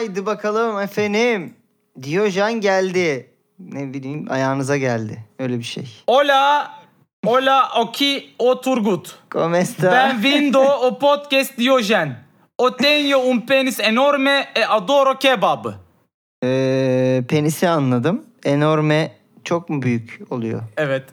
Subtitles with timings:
[0.00, 1.54] Haydi bakalım efendim.
[2.02, 3.30] Diyojen geldi.
[3.58, 5.24] Ne bileyim ayağınıza geldi.
[5.38, 6.02] Öyle bir şey.
[6.08, 6.70] Hola,
[7.26, 9.18] hola, oki, o Turgut.
[9.30, 9.92] Como está?
[9.92, 12.16] Benvindo o podcast Diogen.
[12.58, 15.64] O tenho un penis enorme e adoro kebab.
[16.44, 18.24] Ee, penisi anladım.
[18.44, 19.12] Enorme
[19.44, 20.62] çok mu büyük oluyor?
[20.76, 21.04] Evet.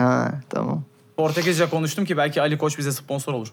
[0.00, 0.84] Ha tamam.
[1.16, 3.48] Portekizce konuştum ki belki Ali Koç bize sponsor olur.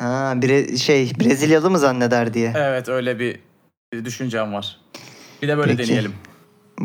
[0.00, 2.52] Ha bre- şey Brezilyalı mı zanneder diye.
[2.56, 3.47] Evet öyle bir
[3.92, 4.76] düşüncem var.
[5.42, 5.88] Bir de böyle Peki.
[5.88, 6.14] deneyelim.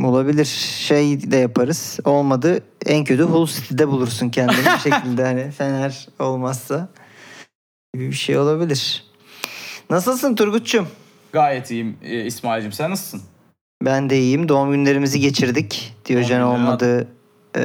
[0.04, 0.46] Olabilir.
[0.80, 2.00] Şey de yaparız.
[2.06, 2.64] Olmadı.
[2.86, 6.90] En kötü Hull City'de bulursun kendini bir şekilde hani Fener olmazsa.
[7.94, 9.04] Gibi bir şey olabilir.
[9.90, 10.88] Nasılsın Turgut'cum?
[11.34, 12.72] Gayet iyiyim e, İsmail'cim.
[12.72, 13.22] Sen nasılsın?
[13.86, 14.50] Ben de iyiyim.
[14.50, 15.94] Doğum günlerimizi geçirdik.
[16.06, 17.08] Diyojen olmadığı
[17.56, 17.62] e,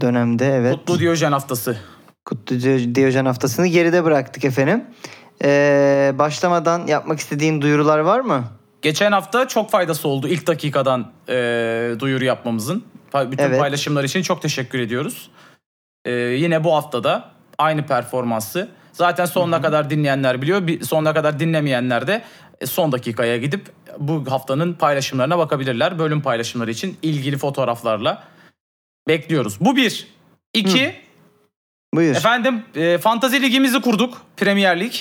[0.00, 0.72] dönemde evet.
[0.74, 1.76] Kutlu Diyojen haftası.
[2.24, 4.84] Kutlu Diyo- Diyojen haftasını geride bıraktık efendim.
[5.44, 8.44] E, başlamadan yapmak istediğin duyurular var mı?
[8.82, 11.34] Geçen hafta çok faydası oldu ilk dakikadan e,
[11.98, 12.84] duyuru yapmamızın.
[13.30, 13.60] Bütün Evet.
[13.60, 15.30] paylaşımlar için çok teşekkür ediyoruz.
[16.04, 18.68] E, yine bu haftada aynı performansı.
[18.92, 20.66] Zaten sonuna kadar dinleyenler biliyor.
[20.66, 22.22] Bir, sonuna kadar dinlemeyenler de
[22.60, 23.66] e, son dakikaya gidip
[23.98, 25.98] bu haftanın paylaşımlarına bakabilirler.
[25.98, 28.22] Bölüm paylaşımları için ilgili fotoğraflarla
[29.08, 29.56] bekliyoruz.
[29.60, 30.06] Bu bir.
[30.54, 30.94] İki,
[31.94, 32.16] Buyur.
[32.16, 34.22] efendim e, fantazi ligimizi kurduk.
[34.36, 34.94] Premier Lig.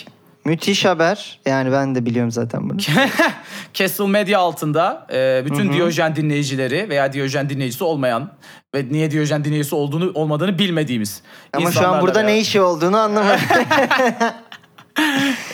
[0.45, 1.39] Müthiş haber.
[1.45, 2.77] Yani ben de biliyorum zaten bunu.
[3.73, 5.73] Castle Media altında e, bütün Hı hı.
[5.73, 8.31] Diyojen dinleyicileri veya Diyojen dinleyicisi olmayan
[8.75, 11.22] ve niye Diyojen dinleyicisi olduğunu olmadığını bilmediğimiz
[11.53, 13.39] Ama şu an burada beraber- ne işi olduğunu anlamadım.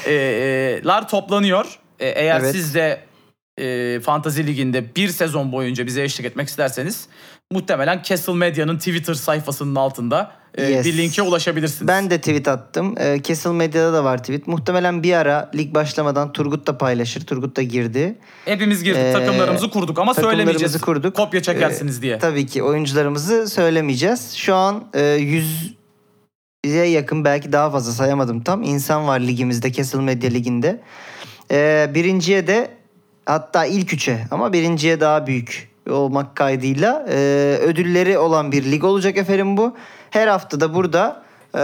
[0.06, 1.80] e, e, lar toplanıyor.
[2.00, 2.52] E, eğer Evet.
[2.52, 3.00] siz de
[3.60, 7.08] e, Fantasy Ligi'nde bir sezon boyunca bize eşlik etmek isterseniz
[7.52, 10.86] muhtemelen Castle Media'nın Twitter sayfasının altında e, Yes.
[10.86, 11.88] bir linke ulaşabilirsiniz.
[11.88, 12.96] ben de tweet attım.
[13.00, 14.48] Ee, Castle Medya'da da var tweet.
[14.48, 17.26] Muhtemelen bir ara lig başlamadan Turgut da paylaşır.
[17.26, 18.18] Turgut da girdi.
[18.46, 20.82] Hepimiz girdik Ee, takımlarımızı kurduk ama takımlarımızı söylemeyeceğiz.
[20.82, 21.16] kurduk.
[21.16, 22.20] Kopya çekersiniz diye.
[22.20, 24.34] Tabii ki oyuncularımızı söylemeyeceğiz.
[24.34, 25.00] Şu an e,
[26.64, 28.64] 100'e yakın belki daha fazla sayamadım tam.
[28.64, 30.82] insan var ligimizde Castle Media liginde.
[31.52, 32.72] Ee, birinciye de
[33.30, 37.16] hatta ilk üçe ama birinciye daha büyük olmak kaydıyla e,
[37.62, 39.78] ödülleri olan bir lig olacak efendim bu.
[40.10, 41.24] Her hafta da burada
[41.56, 41.64] e,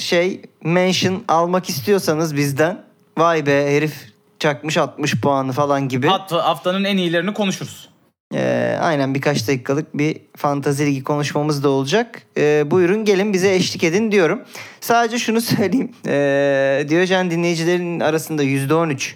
[0.00, 2.82] şey mention almak istiyorsanız bizden
[3.18, 3.94] vay be herif
[4.38, 6.06] çakmış 60 puanı falan gibi.
[6.06, 7.90] Hatta haftanın en iyilerini konuşuruz.
[8.34, 12.22] Ee, aynen birkaç dakikalık bir fantazi ligi konuşmamız da olacak.
[12.36, 14.42] Ee, buyurun gelin bize eşlik edin diyorum.
[14.80, 15.92] Sadece şunu söyleyeyim.
[16.06, 19.14] Ee, Diyojen dinleyicilerin arasında %13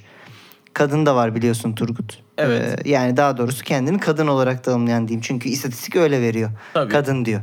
[0.75, 2.23] kadın da var biliyorsun Turgut.
[2.39, 2.81] Evet.
[2.87, 5.23] Ee, yani daha doğrusu kendini kadın olarak tanımlayan diyeyim.
[5.27, 6.51] Çünkü istatistik öyle veriyor.
[6.75, 6.93] Tabii.
[6.93, 7.41] Kadın diyor.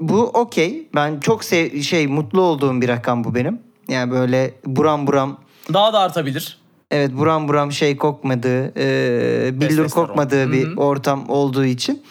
[0.00, 0.88] Bu okey.
[0.94, 3.60] Ben çok sev şey mutlu olduğum bir rakam bu benim.
[3.88, 5.40] Yani böyle buram buram
[5.72, 6.58] Daha da artabilir.
[6.90, 10.76] Evet buram buram şey kokmadığı, e, billur kokmadığı bir Hı hı.
[10.76, 12.02] ortam olduğu için.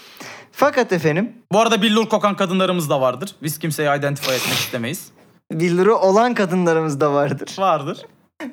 [0.51, 3.35] Fakat efendim Bu arada billur kokan kadınlarımız da vardır.
[3.43, 5.07] Biz kimseyi identify etmek istemeyiz.
[5.51, 7.55] billuru olan kadınlarımız da vardır.
[7.59, 7.97] Vardır.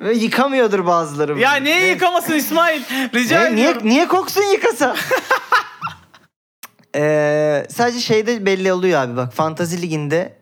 [0.01, 1.39] Ve yıkamıyordur bazıları.
[1.39, 2.81] Ya niye Ne- yıkamasın İsmail?
[3.15, 4.95] Rica Ne, niye, niye koksun yıkasa?
[6.95, 10.37] Ee, sadece şeyde belli oluyor abi bak fantazi liginde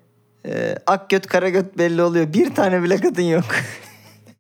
[0.46, 2.34] e, ak göt kara göt belli oluyor.
[2.34, 3.44] Bir tane bile kadın yok.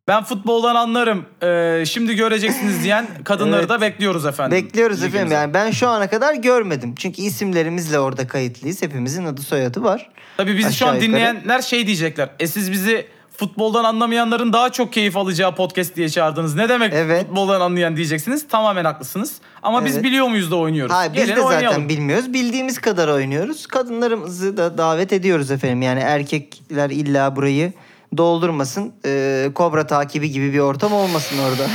[0.07, 1.25] Ben futboldan anlarım.
[1.43, 3.69] Ee, şimdi göreceksiniz diyen kadınları Evet.
[3.69, 4.57] da bekliyoruz efendim.
[4.63, 5.15] Bekliyoruz efendim.
[5.17, 5.35] Ligimize.
[5.35, 6.95] Yani ben şu ana kadar görmedim.
[6.95, 8.81] Çünkü isimlerimizle orada kayıtlıyız.
[8.81, 10.09] Hepimizin adı soyadı var.
[10.37, 11.09] Tabii bizi şu Aşağı an yukarı.
[11.11, 12.29] dinleyenler şey diyecekler.
[12.39, 13.07] E siz bizi
[13.39, 16.55] futboldan anlamayanların daha çok keyif alacağı podcast diye çağırdınız.
[16.55, 17.25] Ne demek Evet.
[17.27, 18.47] futboldan anlayan diyeceksiniz.
[18.47, 19.35] Tamamen haklısınız.
[19.63, 20.03] Ama biz Evet.
[20.03, 20.95] biliyor muyuz da oynuyoruz.
[20.95, 21.89] Hayır biz Gelin de zaten oynayalım.
[21.89, 22.33] bilmiyoruz.
[22.33, 23.67] Bildiğimiz kadar oynuyoruz.
[23.67, 25.81] Kadınlarımızı da davet ediyoruz efendim.
[25.81, 27.73] Yani erkekler illa burayı
[28.17, 28.93] doldurmasın.
[29.05, 31.67] Ee, kobra takibi gibi bir ortam olmasın orada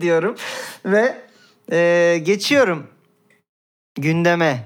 [0.00, 0.36] diyorum.
[0.84, 1.14] Ve
[1.72, 2.86] e, geçiyorum
[3.94, 4.64] gündeme.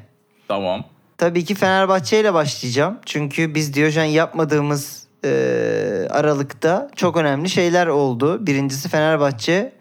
[0.48, 0.84] Tamam.
[1.18, 2.98] Tabii ki Fenerbahçe ile başlayacağım.
[3.06, 5.30] Çünkü biz Diyojen yapmadığımız e,
[6.10, 8.46] aralıkta çok önemli şeyler oldu.
[8.46, 9.72] Birincisi Fenerbahçe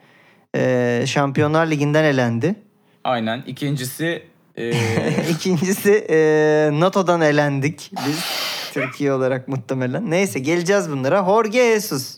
[0.56, 2.56] e, Şampiyonlar Ligi'nden elendi.
[3.04, 3.44] Aynen.
[3.48, 4.24] İkincisi
[4.58, 4.72] e,
[5.32, 8.26] İkincisi e, NATO'dan elendik biz
[8.74, 10.12] Türkiye olarak muhtemelen.
[10.12, 11.26] Neyse geleceğiz bunlara.
[11.26, 12.18] Jorge Jesus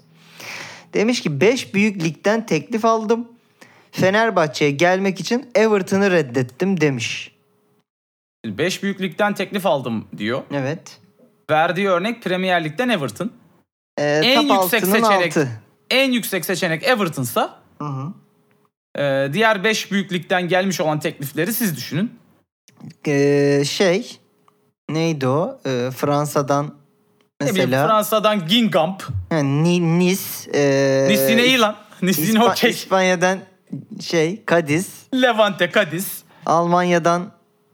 [0.93, 3.27] demiş ki 5 büyük ligden teklif aldım.
[3.91, 7.31] Fenerbahçe'ye gelmek için Everton'ı reddettim demiş.
[8.45, 10.41] 5 büyük ligden teklif aldım diyor.
[10.53, 11.00] Evet.
[11.51, 13.31] Verdiği örnek Premier Lig'den Everton.
[13.97, 15.27] E, En yüksek seçenek.
[15.37, 15.49] altı.
[15.89, 18.13] En yüksek seçenek Everton'sa Hı hı.
[19.03, 22.11] e, diğer 5 büyük ligden gelmiş olan teklifleri siz düşünün.
[23.07, 24.19] E, şey
[24.89, 25.59] neydi o?
[25.65, 26.65] E, Fransa'dan
[27.41, 29.03] Ne bileyim mesela Fransa'dan Gingamp.
[29.29, 30.21] Ha, Ni- Nice.
[30.53, 31.75] E, Nice ne iyi lan?
[32.01, 32.69] Nice İspa- okey.
[32.71, 33.39] İspanya'dan
[34.01, 34.89] şey Kadiz.
[35.13, 36.23] Levante, Cadiz.
[36.45, 37.31] Almanya'dan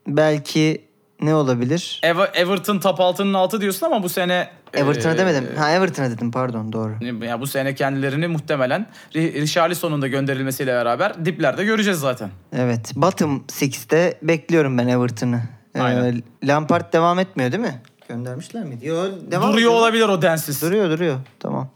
[0.07, 0.86] belki
[1.21, 1.99] ne olabilir?
[2.03, 4.49] Ever- Everton top altının altı diyorsun ama bu sene...
[4.73, 5.47] Everton'a e, demedim.
[5.57, 7.25] Ha Everton'a dedim pardon doğru.
[7.25, 12.29] Ya bu sene kendilerini muhtemelen Ri- Richarlison'un da gönderilmesiyle beraber diplerde göreceğiz zaten.
[12.55, 12.91] Evet.
[12.95, 15.41] Bottom 6'te bekliyorum ben Everton'ı.
[15.75, 16.23] Ee, Aynen.
[16.43, 17.81] Lampard devam etmiyor değil mi?
[18.09, 18.87] Göndermişler miydi?
[18.87, 19.71] Yo, devam Duruyor ediyor.
[19.71, 20.61] olabilir o densiz.
[20.61, 21.17] Duruyor duruyor.
[21.39, 21.69] Tamam.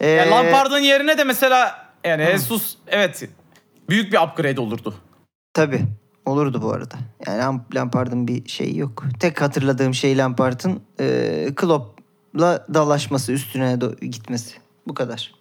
[0.00, 3.28] Ee, Yani Lampard'ın yerine de mesela yani Jesus evet
[3.88, 4.94] büyük bir upgrade olurdu.
[5.54, 5.80] Tabii.
[6.26, 6.94] Olurdu bu arada.
[7.26, 9.04] Yani Lam- Lampard'ın bir şeyi yok.
[9.20, 14.54] Tek hatırladığım şey Lampard'ın e, Klopp'la dalaşması, üstüne do- gitmesi.
[14.88, 15.34] Bu kadar.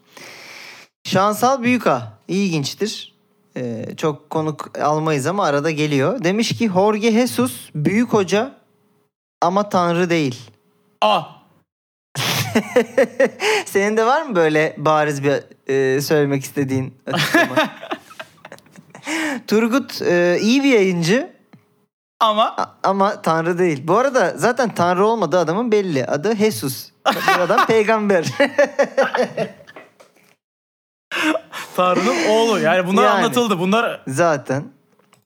[1.03, 2.13] Şansal Büyüka.
[2.27, 3.15] İlginçtir.
[3.57, 6.23] E, çok konuk almayız ama arada geliyor.
[6.23, 8.55] Demiş ki Jorge Jesus büyük hoca
[9.41, 10.39] ama tanrı değil.
[11.01, 11.35] Ah
[13.65, 15.33] Senin de var mı böyle bariz bir
[15.67, 17.55] e, söylemek istediğin açıklama?
[19.47, 21.29] Turgut e, iyi bir yayıncı
[22.19, 23.87] ama A- ama Tanrı değil.
[23.87, 26.05] Bu arada zaten Tanrı olmadığı adamın belli.
[26.05, 26.89] Adı Jesus.
[27.37, 28.25] Bu adam peygamber.
[31.75, 33.13] Tanrı'nın oğlu yani bunlar Yani.
[33.13, 33.59] anlatıldı.
[33.59, 34.63] Bunlar zaten.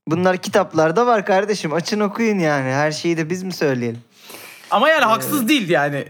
[0.08, 1.74] Bunlar kitaplarda var kardeşim.
[1.74, 2.70] Açın okuyun yani.
[2.72, 4.02] Her şeyi de biz mi söyleyelim?
[4.72, 6.08] ama yani haksız değil yani.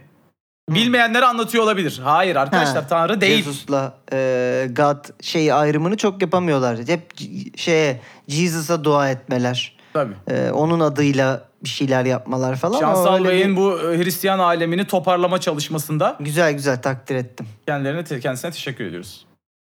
[0.76, 2.02] Bilmeyenleri anlatıyor olabilir.
[2.04, 3.38] Hayır arkadaşlar Ha, Tanrı değil.
[3.44, 6.78] Jesus'la e, God şey ayrımını çok yapamıyorlar.
[6.88, 9.78] Hep c- şeye Jesus'a dua etmeler.
[9.94, 10.14] Tabii.
[10.28, 12.78] E, onun adıyla bir şeyler yapmalar falan.
[12.84, 17.48] ama Şansal öyle bir- Bey'in bu e, Hristiyan alemini toparlama çalışmasında Güzel güzel takdir ettim.
[17.68, 19.26] kendilerine te- kendisine teşekkür ediyoruz.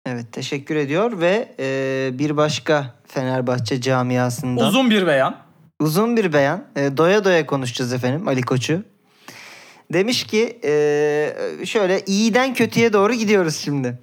[0.06, 5.36] Evet teşekkür ediyor ve e, bir başka Fenerbahçe camiasından Uzun bir beyan.
[5.80, 6.64] uzun bir beyan.
[6.76, 8.82] E, doya doya konuşacağız efendim Ali Koç'u.
[9.92, 13.98] Demiş ki e, şöyle iyiden kötüye doğru gidiyoruz şimdi.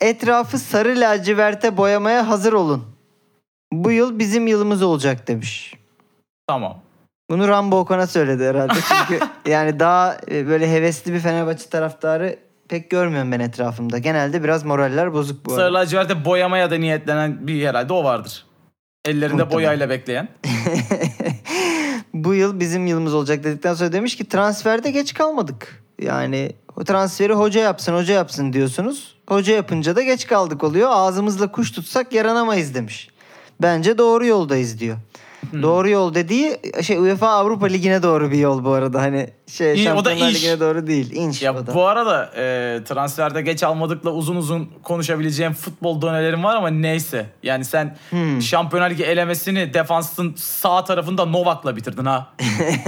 [0.00, 2.84] Etrafı sarı laciverte boyamaya hazır olun.
[3.72, 5.74] Bu yıl bizim yılımız olacak demiş.
[6.46, 6.80] Tamam.
[7.30, 8.72] Bunu Rambo Okan'a söyledi herhalde.
[8.88, 12.38] Çünkü yani daha e, böyle hevesli bir Fenerbahçe taraftarı
[12.68, 13.98] pek görmüyorum ben etrafımda.
[13.98, 15.50] Genelde biraz moraller bozuk bu.
[15.50, 18.44] Sarı laciverte boyamaya da niyetlenen bir herhalde o vardır.
[19.04, 19.52] Ellerinde Muhtemelen.
[19.52, 20.28] boyayla bekleyen.
[22.24, 25.82] bu yıl bizim yılımız olacak dedikten sonra demiş ki transferde geç kalmadık.
[26.02, 29.16] Yani o transferi hoca yapsın hoca yapsın diyorsunuz.
[29.28, 30.88] Hoca yapınca da geç kaldık oluyor.
[30.92, 33.08] Ağzımızla kuş tutsak yaranamayız demiş.
[33.62, 34.96] Bence doğru yoldayız diyor.
[35.62, 39.00] Doğru yol dediği şey UEFA Avrupa Ligi'ne doğru bir yol bu arada.
[39.00, 40.34] Hani şey İyi, o da inş.
[40.34, 41.10] Ligi'ne doğru değil.
[41.12, 41.74] İnş o Ya da.
[41.74, 42.40] bu arada e,
[42.84, 47.26] transferde geç almadıkla uzun uzun konuşabileceğim futbol dönelerim var ama neyse.
[47.42, 48.42] Yani sen Hmm.
[48.42, 52.32] Şampiyonlar Ligi elemesini defansın sağ tarafında Novak'la bitirdin ha.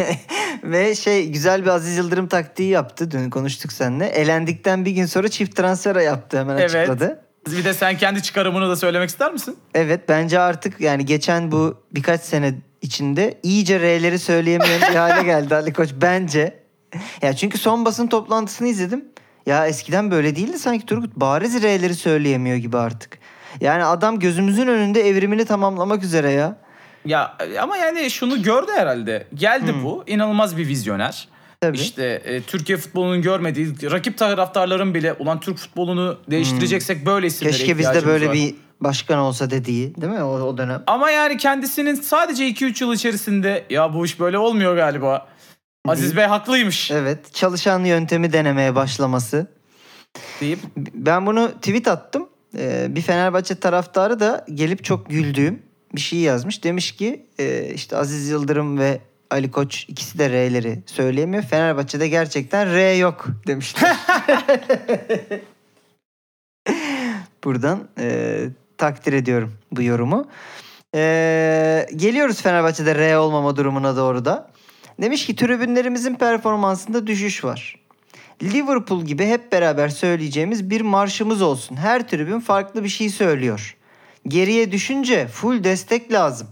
[0.64, 3.10] Ve şey güzel bir Aziz Yıldırım taktiği yaptı.
[3.10, 4.06] Dün konuştuk seninle.
[4.06, 6.74] Elendikten bir gün sonra çift transfer yaptı hemen Evet.
[6.74, 7.20] açıkladı.
[7.46, 9.56] Bir de sen kendi çıkarımını da söylemek ister misin?
[9.74, 15.54] Evet bence artık yani geçen bu birkaç sene içinde iyice R'leri söyleyemeyen bir hale geldi
[15.54, 16.60] Ali Koç bence.
[17.22, 19.04] Ya çünkü son basın toplantısını izledim.
[19.46, 21.16] Ya eskiden böyle değildi sanki Turgut.
[21.16, 23.18] Bariz R'leri söyleyemiyor gibi artık.
[23.60, 26.56] Yani adam gözümüzün önünde evrimini tamamlamak üzere ya.
[27.04, 29.26] Ya ama yani şunu gördü herhalde.
[29.34, 30.04] Geldi bu.
[30.06, 31.28] inanılmaz bir vizyoner.
[31.60, 31.76] Tabii.
[31.76, 37.78] İşte e, Türkiye futbolunun görmediği rakip taraftarların bile ulan Türk futbolunu değiştireceksek böyle isimlere Keşke
[37.78, 40.82] bizde böyle var." bir başkan olsa dediği değil mi o, o dönem?
[40.86, 45.26] Ama yani kendisinin sadece 2-3 yıl içerisinde ya bu iş böyle olmuyor galiba.
[45.88, 49.46] Aziz Bey haklıymış Evet çalışan yöntemi denemeye başlaması.
[50.40, 50.58] deyip
[50.94, 52.28] Ben bunu tweet attım.
[52.58, 55.62] Ee, bir Fenerbahçe taraftarı da gelip çok güldüğüm
[55.94, 56.64] bir şey yazmış.
[56.64, 59.00] Demiş ki e, işte Aziz Yıldırım ve
[59.30, 61.42] Ali Koç ikisi de R'leri söyleyemiyor.
[61.42, 63.96] Fenerbahçe'de gerçekten R yok demişler.
[67.44, 68.40] Buradan e,
[68.78, 70.28] takdir ediyorum bu yorumu.
[70.94, 74.50] E, geliyoruz Fenerbahçe'de R olmama durumuna doğru da.
[75.00, 77.80] Demiş ki tribünlerimizin performansında düşüş var.
[78.42, 81.76] Liverpool gibi hep beraber söyleyeceğimiz bir marşımız olsun.
[81.76, 83.76] Her tribün farklı bir şey söylüyor.
[84.28, 86.48] Geriye düşünce full destek lazım.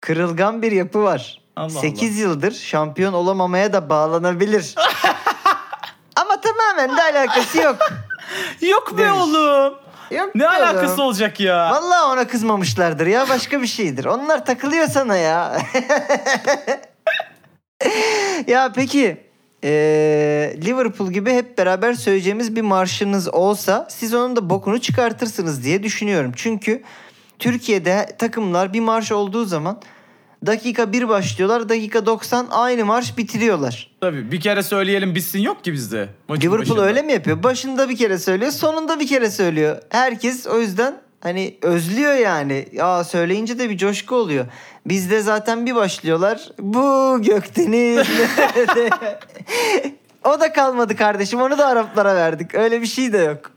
[0.00, 1.45] Kırılgan bir yapı var.
[1.56, 4.74] Allah 8 yıldır şampiyon olamamaya da bağlanabilir.
[6.16, 7.76] Ama tamamen de alakası yok.
[8.60, 9.20] yok be Demiş.
[9.20, 9.74] oğlum.
[10.10, 11.70] Yok Ne be alakası olacak ya?
[11.70, 14.04] Vallahi ona kızmamışlardır ya başka bir şeydir.
[14.04, 15.56] Onlar takılıyor sana ya.
[18.46, 19.26] ya peki
[19.62, 25.82] eee, Liverpool gibi hep beraber söyleyeceğimiz bir marşınız olsa siz onun da bokunu çıkartırsınız diye
[25.82, 26.32] düşünüyorum.
[26.36, 26.82] Çünkü
[27.38, 29.80] Türkiye'de takımlar bir marş olduğu zaman
[30.46, 33.90] dakika 1 başlıyorlar dakika 90 aynı marş bitiriyorlar.
[34.00, 36.08] Tabii bir kere söyleyelim bitsin yok ki bizde.
[36.28, 36.86] Maçın Liverpool başında.
[36.86, 37.42] öyle mi yapıyor?
[37.42, 39.76] Başında bir kere söylüyor sonunda bir kere söylüyor.
[39.88, 42.68] Herkes o yüzden hani özlüyor yani.
[42.72, 44.46] Ya söyleyince de bir coşku oluyor.
[44.86, 46.48] Bizde zaten bir başlıyorlar.
[46.58, 48.06] Bu gökdeniz
[50.24, 51.40] o da kalmadı kardeşim.
[51.40, 52.54] Onu da Araplara verdik.
[52.54, 53.50] Öyle bir şey de yok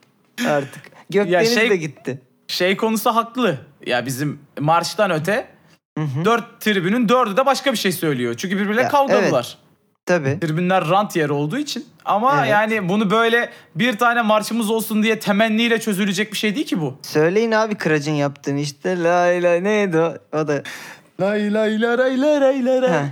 [0.48, 0.82] artık.
[1.10, 2.22] Gökdeniz şey- de gitti.
[2.48, 3.58] Şey konusu haklı.
[3.86, 5.48] Ya bizim marştan öte
[6.26, 8.34] dört tribünün dördü de başka bir şey söylüyor.
[8.38, 9.58] Çünkü birbirine Ya, kavgalılar.
[10.06, 10.40] Tabii.
[10.40, 11.86] Tribünler rant yeri olduğu için.
[12.06, 12.50] Ama Evet.
[12.52, 16.98] yani bunu böyle bir tane marşımız olsun diye temenniyle çözülecek bir şey değil ki bu.
[17.02, 19.04] Söyleyin abi Kıraç'ın yaptığını işte.
[19.04, 20.14] Lay lay neydi o?
[20.38, 20.64] O da
[21.22, 23.06] Lay lay lay lay lay lay.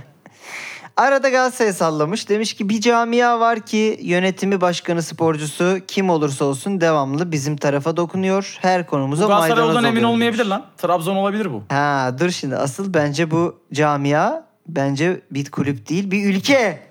[0.98, 2.28] Arada Galatasaray'a sallamış.
[2.28, 7.96] Demiş ki bir camia var ki yönetimi, başkanı, sporcusu kim olursa olsun devamlı bizim tarafa
[7.96, 8.58] dokunuyor.
[8.60, 10.66] Her konumuza Bu Galatasaray maydanoz olduğundan emin oluyor olmayabilir lan.
[10.78, 11.62] Trabzon olabilir bu.
[11.68, 16.90] Ha dur şimdi asıl bence bu camia bence bir kulüp değil bir ülke.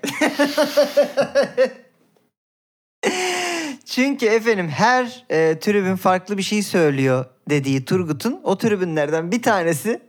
[3.84, 10.07] Çünkü efendim her e, tribün farklı bir şey söylüyor dediği Turgut'un o tribünlerden bir tanesi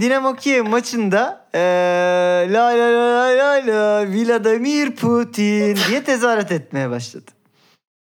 [0.00, 1.58] Dinamo Kiev maçında e,
[2.52, 7.30] la la la la la la Vladimir Putin diye tezahürat etmeye başladı.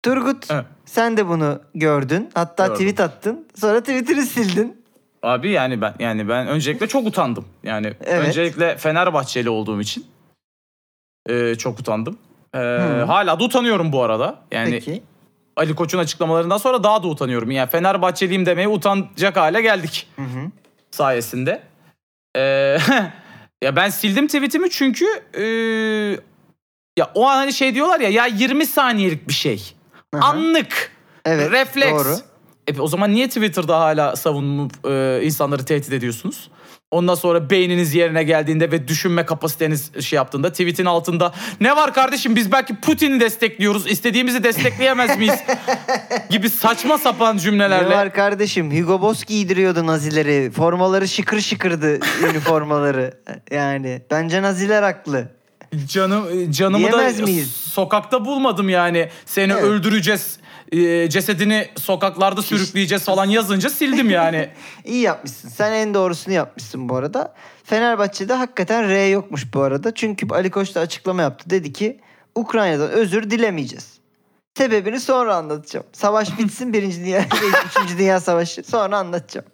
[0.03, 0.65] Turgut Evet.
[0.85, 2.29] sen de bunu gördün.
[2.33, 2.77] Hatta Gördüm.
[2.87, 3.47] tweet attın.
[3.55, 4.81] Sonra Twitter'ı sildin.
[5.23, 7.45] Abi yani ben yani ben öncelikle çok utandım.
[7.63, 8.27] Yani Evet.
[8.27, 10.05] öncelikle Fenerbahçeli olduğum için
[11.29, 12.17] e, çok utandım.
[12.53, 13.03] E, Hı.
[13.03, 14.39] hala da utanıyorum bu arada.
[14.51, 15.03] Yani Peki.
[15.55, 17.51] Ali Koç'un açıklamalarından sonra daha da utanıyorum.
[17.51, 20.51] Yani Fenerbahçeliyim demeye utanacak hale geldik Hı hı.
[20.91, 21.61] sayesinde.
[22.39, 22.77] E,
[23.65, 25.43] ya ben sildim tweetimi çünkü e,
[26.97, 29.75] ya o an hani şey diyorlar ya ya 20 saniyelik bir şey.
[30.13, 30.25] Aha.
[30.29, 30.91] Anlık.
[31.25, 31.91] Evet, Refleks.
[31.91, 32.15] doğru.
[32.67, 36.49] E, o zaman niye Twitter'da hala savunup e, insanları tehdit ediyorsunuz?
[36.91, 42.35] Ondan sonra beyniniz yerine geldiğinde ve düşünme kapasiteniz şey yaptığında tweetin altında ne var kardeşim
[42.35, 45.35] biz belki Putin'i destekliyoruz istediğimizi destekleyemez miyiz?
[46.29, 47.89] gibi saçma sapan Ne cümlelerle.
[47.95, 48.79] var kardeşim?
[48.81, 50.51] Hugo Boss giydiriyordu Nazileri.
[50.51, 51.99] Formaları şıkır şıkırdı
[52.31, 53.13] üniformaları.
[53.51, 55.27] Yani bence Naziler haklı.
[55.87, 57.51] Canım canımı Diyemez da miyiz?
[57.51, 59.09] sokakta bulmadım yani.
[59.25, 59.63] Seni Evet.
[59.63, 60.39] öldüreceğiz.
[60.71, 64.49] E, cesedini sokaklarda sürükleyeceğiz falan yazınca sildim yani.
[64.85, 65.49] İyi yapmışsın.
[65.49, 67.33] Sen en doğrusunu yapmışsın bu arada.
[67.63, 69.93] Fenerbahçe'de hakikaten R yokmuş bu arada.
[69.95, 71.49] Çünkü Ali Koç da açıklama yaptı.
[71.49, 71.99] Dedi ki
[72.35, 73.99] Ukrayna'dan özür dilemeyeceğiz.
[74.57, 75.85] Sebebini sonra anlatacağım.
[75.93, 77.25] Savaş bitsin birinci dünya,
[77.69, 79.47] üçüncü dünya savaşı sonra anlatacağım.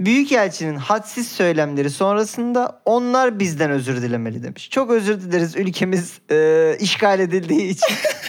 [0.00, 4.70] Büyükelçinin hadsiz söylemleri sonrasında onlar bizden özür dilemeli demiş.
[4.70, 7.96] Çok özür dileriz ülkemiz e, işgal edildiği için.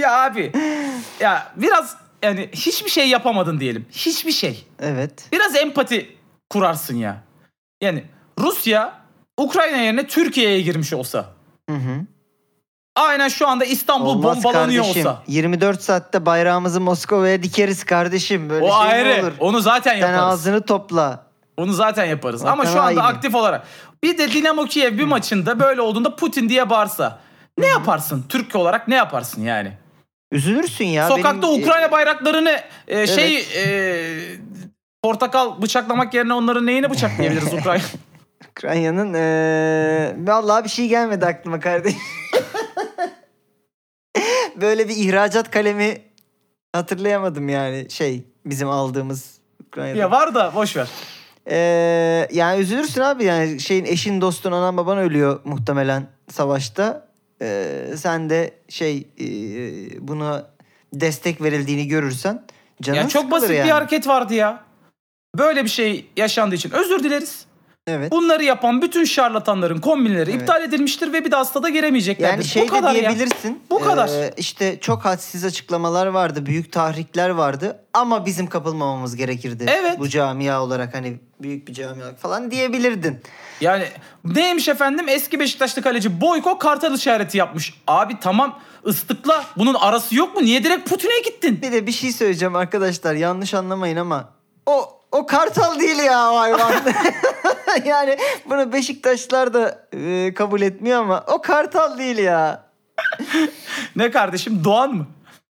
[0.00, 0.52] Ya abi
[1.20, 3.86] ya biraz yani hiçbir şey yapamadın diyelim.
[3.92, 4.66] Hiçbir şey.
[4.80, 5.28] Evet.
[5.32, 6.16] Biraz empati
[6.50, 7.16] kurarsın ya.
[7.80, 8.04] Yani
[8.38, 9.00] Rusya
[9.36, 11.24] Ukrayna yerine Türkiye'ye girmiş olsa.
[11.70, 12.00] Hı hı.
[12.96, 15.06] Aynen şu anda İstanbul Olmaz bombalanıyor kardeşim.
[15.06, 15.22] olsa.
[15.26, 18.50] 24 saatte bayrağımızı Moskova'ya dikeriz kardeşim.
[18.50, 19.22] Böyle O şey ayrı.
[19.22, 19.32] olur?
[19.40, 20.20] Onu zaten Sen yaparız.
[20.22, 21.26] ağzını topla.
[21.56, 22.42] Onu zaten yaparız.
[22.42, 23.02] Vatan Ama şu anda haini.
[23.02, 23.66] aktif olarak.
[24.02, 27.18] Bir de Dinamo Kiev bir maçında böyle olduğunda Putin diye bağırsa.
[27.58, 28.24] Ne yaparsın?
[28.28, 29.72] Türk olarak ne yaparsın yani?
[30.32, 31.08] Üzülürsün ya.
[31.08, 34.36] Sokakta Benim- Ukrayna bayraklarını e, şey e,
[35.02, 37.82] portakal bıçaklamak yerine onların neyini bıçaklayabiliriz Ukrayna?
[38.50, 42.00] Ukrayna'nın eee vallahi bir şey gelmedi aklıma kardeşim.
[44.60, 45.98] Böyle bir ihracat kalemi
[46.72, 49.98] hatırlayamadım yani şey bizim aldığımız Ukrayna'da.
[49.98, 50.88] ya var da boş ver.
[51.50, 57.09] Eee, yani üzülürsün abi yani şeyin eşin dostun anan baban ölüyor muhtemelen savaşta.
[57.40, 60.50] Eee, sen de şey eee, buna
[60.94, 62.42] destek verildiğini görürsen
[62.82, 63.64] canın Ya çok basit yani.
[63.66, 64.64] bir hareket vardı ya.
[65.38, 67.46] Böyle bir şey yaşandığı için özür dileriz.
[67.86, 68.12] Evet.
[68.12, 70.40] Bunları yapan bütün şarlatanların kombinleri Evet.
[70.40, 72.32] iptal edilmiştir ve bir daha stada giremeyeceklerdir.
[72.32, 73.10] Yani şey Bu kadar de ya.
[73.10, 73.62] diyebilirsin.
[73.70, 74.08] Bu kadar.
[74.08, 79.66] Ee, işte çok hadsiz açıklamalar vardı, büyük tahrikler vardı ama bizim kapılmamamız gerekirdi.
[79.68, 79.98] Evet.
[79.98, 83.20] Bu camia olarak hani büyük bir camia falan diyebilirdin.
[83.60, 83.84] Yani
[84.24, 87.74] neymiş efendim eski Beşiktaşlı kaleci Boyko kartal işareti yapmış.
[87.86, 90.42] Abi tamam ıslıkla bunun arası yok mu?
[90.44, 91.62] Niye direkt Putin'e gittin?
[91.62, 94.28] Bir de bir şey söyleyeceğim arkadaşlar yanlış anlamayın ama
[94.66, 96.72] o o kartal değil ya o hayvan.
[97.84, 98.16] yani
[98.50, 102.64] bunu Beşiktaşlar da e, kabul etmiyor ama o kartal değil ya.
[103.96, 105.06] Ne kardeşim Doğan mı?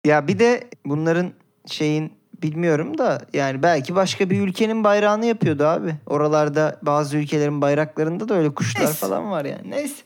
[0.05, 1.33] Ya bir de bunların
[1.67, 5.95] şeyin bilmiyorum da yani belki başka bir ülkenin bayrağını yapıyordu abi.
[6.07, 8.95] Oralarda bazı ülkelerin bayraklarında da öyle kuşlar Neyse.
[8.95, 9.71] falan var yani.
[9.71, 10.03] Neyse.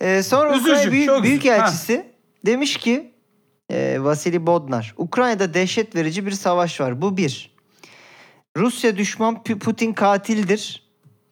[0.00, 1.22] Ee, sonra Üzücü, Ukrayna büyük.
[1.22, 2.06] Büyükelçisi
[2.46, 3.12] demiş ki
[3.70, 7.02] e, Vasili Bodnar Ukrayna'da dehşet verici bir savaş var.
[7.02, 7.53] Bu bir.
[8.56, 10.82] Rusya düşman Putin katildir.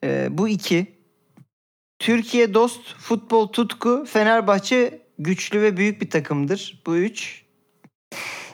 [0.04, 0.86] E, bu iki.
[1.98, 6.82] Türkiye dost, futbol tutku, Fenerbahçe güçlü ve büyük bir takımdır.
[6.86, 7.42] Bu üç.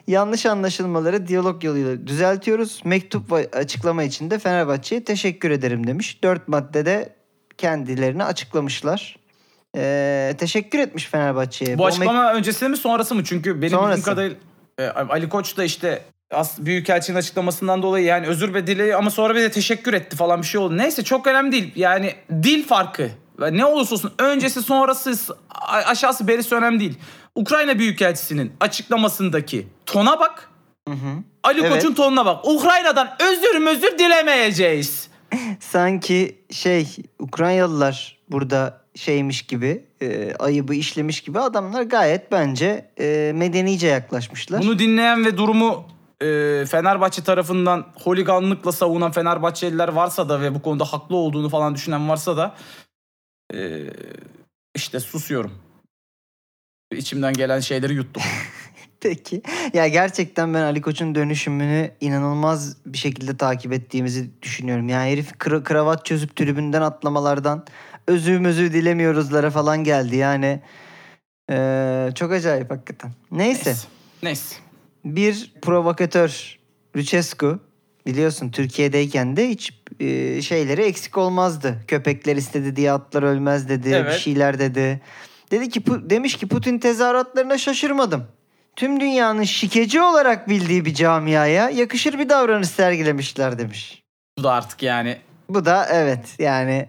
[0.07, 2.81] Yanlış anlaşılmaları diyalog yoluyla düzeltiyoruz.
[2.85, 6.23] Mektup ve açıklama için de Fenerbahçe'ye teşekkür ederim demiş.
[6.23, 7.17] Dört maddede
[7.59, 9.17] kendilerini açıklamışlar.
[9.77, 11.79] Ee, teşekkür etmiş Fenerbahçe'ye.
[11.79, 13.25] Bu açıklama öncesi mi sonrası mı?
[13.25, 13.99] Çünkü benim Sonrası.
[13.99, 14.37] bildiğim kadarıyla
[14.79, 19.35] e, Ali Koç da işte as Büyükelçinin açıklamasından dolayı yani özür ve dili ama sonra
[19.35, 20.76] bir de teşekkür etti falan bir şey oldu.
[20.76, 21.73] Neyse çok önemli değil.
[21.76, 23.11] Yani dil farkı.
[23.50, 25.37] Ne olursa olsun öncesi sonrası
[25.68, 26.99] aşağısı berisi önemli değil.
[27.35, 30.50] Ukrayna Büyükelçisi'nin açıklamasındaki tona bak.
[30.88, 31.23] Hı hı.
[31.42, 31.73] Ali Evet.
[31.73, 32.44] Koç'un tonuna bak.
[32.44, 35.08] Ukrayna'dan özür özür dilemeyeceğiz.
[35.61, 43.87] Sanki şey Ukraynalılar burada şeymiş gibi e, ayıbı işlemiş gibi adamlar gayet bence e, medenice
[43.87, 44.62] yaklaşmışlar.
[44.62, 45.87] Bunu dinleyen ve durumu
[46.23, 52.09] e, Fenerbahçe tarafından holiganlıkla savunan Fenerbahçeliler varsa da ve bu konuda haklı olduğunu falan düşünen
[52.09, 52.55] varsa da
[53.55, 53.87] e,
[54.75, 55.53] işte susuyorum.
[56.93, 58.23] İçimden gelen şeyleri yuttum.
[59.01, 59.43] Peki.
[59.75, 64.89] Ya gerçekten ben Ali Koç'un dönüşümünü inanılmaz bir şekilde takip ettiğimizi düşünüyorum.
[64.89, 67.67] Yani herif kra- kravat çözüp tribünden atlamalardan
[68.07, 70.17] özür özür dilemiyoruzlara falan geldi.
[70.17, 70.61] Yani
[71.51, 73.13] eee, çok acayip hakikaten.
[73.31, 73.71] Neyse.
[73.71, 73.89] Neyse.
[74.23, 74.68] Neyse.
[75.05, 76.59] Bir provokatör
[76.97, 77.61] Lucescu
[78.07, 81.76] biliyorsun Türkiye'deyken de hiç e, şeyleri eksik olmazdı.
[81.88, 83.88] Köpekler istedi diye atlar ölmez dedi.
[83.90, 84.19] Bir Evet.
[84.19, 85.00] şeyler dedi.
[85.50, 88.25] Dedi ki demiş ki Putin tezahüratlarına şaşırmadım.
[88.76, 94.02] Tüm dünyanın şikeci olarak bildiği bir camiaya yakışır bir davranış sergilemişler demiş.
[94.38, 96.88] Bu da artık yani Bu da evet yani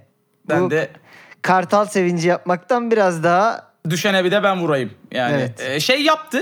[0.49, 0.89] ben bu de
[1.41, 4.91] kartal sevinci yapmaktan biraz daha düşene bir de ben vurayım.
[5.11, 5.61] Yani Evet.
[5.61, 6.41] e, şey yaptı.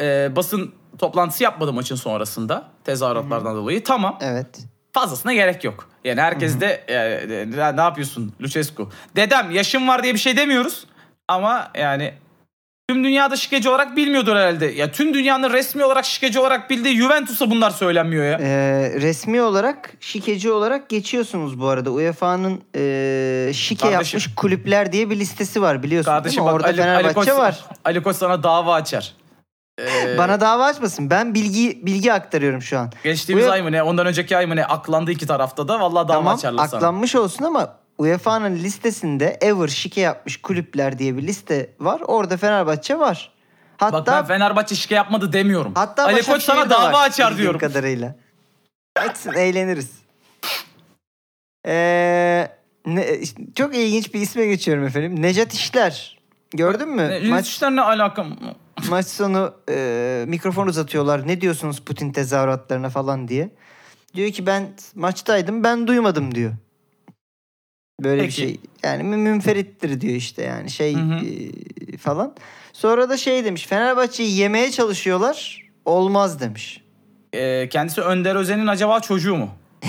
[0.00, 3.84] e, basın toplantısı yapmadı maçın sonrasında tezahüratlardan dolayı.
[3.84, 4.18] Tamam.
[4.20, 4.46] evet.
[4.92, 5.88] Fazlasına gerek yok.
[6.04, 6.96] Yani herkes de e,
[7.50, 8.90] ne- ne yapıyorsun Lucescu?
[9.16, 10.86] Dedem yaşım var diye bir şey demiyoruz.
[11.28, 12.14] Ama yani
[12.88, 14.66] tüm dünyada şikeci olarak bilmiyordur herhalde.
[14.66, 18.38] Ya tüm dünyanın resmi olarak şikeci olarak bildiği Juventus'a bunlar söylenmiyor ya.
[18.40, 21.90] Ee, resmi olarak şikeci olarak geçiyorsunuz bu arada.
[21.90, 24.18] UEFA'nın e, şike Kardeşim.
[24.18, 26.46] yapmış kulüpler diye bir listesi var biliyorsun Kardeşim değil mi?
[26.46, 27.64] bak Orada Ali, Ali Fenerbahçe Koç, var.
[27.84, 29.12] Ali Koç sana dava açar.
[29.80, 31.10] Ee, Bana dava açmasın.
[31.10, 32.90] Ben bilgi bilgi aktarıyorum şu an.
[33.04, 36.08] geçtiğimiz Bu- ay mı ne ondan önceki ay mı ne aklandı iki tarafta da vallahi
[36.08, 36.78] dava tamam açarlar sana.
[36.78, 42.00] aklanmış olsun ama UEFA'nın listesinde ever şike yapmış kulüpler diye bir liste var.
[42.04, 43.32] Orada Fenerbahçe var.
[43.76, 45.72] Hatta Bak ben Fenerbahçe şike yapmadı demiyorum.
[45.74, 47.60] hatta Ali Koç Başakşehir sana de dava var açar bildiğim diyorum.
[47.60, 48.14] kadarıyla.
[48.96, 49.90] Açsın eğleniriz.
[51.66, 52.48] Ee,
[52.86, 55.22] ne, işte çok ilginç bir isme geçiyorum efendim.
[55.22, 56.18] Necat İşler.
[56.50, 57.08] Gördün mü?
[57.08, 57.48] Ne, Maç, Maç...
[57.48, 58.36] işlerine alakam
[58.88, 61.28] maç sonu e, mikrofon uzatıyorlar.
[61.28, 63.50] Ne diyorsunuz Putin tezahüratlarına falan diye.
[64.14, 66.52] Diyor ki ben maçtaydım ben duymadım diyor.
[68.00, 68.42] Böyle Peki.
[68.42, 68.60] bir şey.
[68.82, 71.24] Yani mü- münferittir diyor işte yani şey Hı hı.
[71.24, 72.34] e, falan.
[72.72, 76.84] Sonra da şey demiş Fenerbahçe'yi yemeye çalışıyorlar olmaz demiş.
[77.32, 79.50] Ee, kendisi Önder Özen'in acaba çocuğu mu?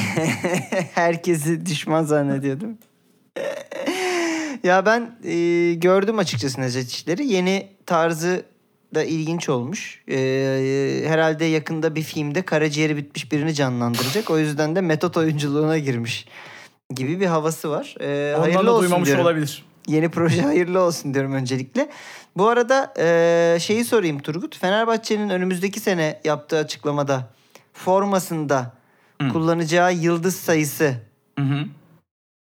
[0.95, 2.77] Herkesi düşman zannediyordum.
[4.63, 7.19] ya ben e, gördüm açıkçası Necdet.
[7.19, 8.45] Yeni tarzı
[8.95, 10.01] da ilginç olmuş.
[10.11, 10.17] E,
[11.07, 14.29] herhalde yakında bir filmde karaciğeri bitmiş birini canlandıracak.
[14.29, 16.25] O yüzden de metot oyunculuğuna girmiş
[16.95, 17.95] gibi bir havası var.
[17.99, 19.25] E, Ondan hayırlı da olsun duymamış diyorum.
[19.25, 19.65] olabilir.
[19.87, 21.89] Yeni proje hayırlı olsun diyorum öncelikle.
[22.37, 24.57] Bu arada e, şeyi sorayım Turgut.
[24.57, 27.29] Fenerbahçe'nin önümüzdeki sene yaptığı açıklamada
[27.73, 28.73] formasında
[29.21, 29.29] Hı.
[29.29, 30.93] kullanacağı yıldız sayısı
[31.39, 31.65] Hı hı.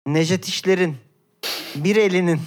[0.08, 0.96] Nejat İşler'in
[1.76, 2.40] bir elinin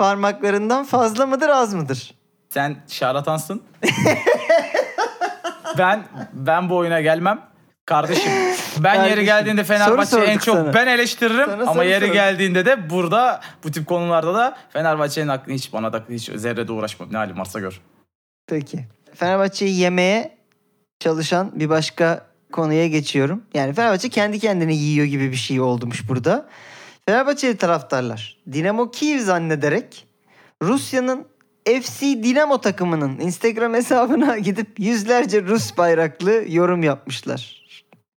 [0.00, 2.14] parmaklarından fazla mıdır az mıdır?
[2.48, 3.62] Sen şarlatansın.
[5.78, 7.40] ben ben bu oyuna gelmem.
[7.86, 8.32] Kardeşim
[8.78, 10.74] ben yeri Kardeşim, geldiğinde soru Fenerbahçe'yi en çok sana.
[10.74, 12.14] ben eleştiririm Sana ama yeri sorduk.
[12.14, 16.72] geldiğinde de burada bu tip konularda da Fenerbahçe'nin aklını hiç bana da hiç zerre de
[16.72, 17.06] uğraşma.
[17.10, 17.80] Ne halim varsa gör.
[18.46, 18.86] Peki.
[19.14, 20.38] Fenerbahçe'yi yemeye
[21.00, 23.42] çalışan bir başka konuya geçiyorum.
[23.54, 26.46] Yani Fenerbahçe kendi kendine yiyor gibi bir şey olmuş burada.
[27.10, 30.06] Fenerbahçeli taraftarlar Dinamo Kiev zannederek
[30.62, 31.26] Rusya'nın
[31.64, 37.64] FC Dinamo takımının Instagram hesabına gidip yüzlerce Rus bayraklı yorum yapmışlar.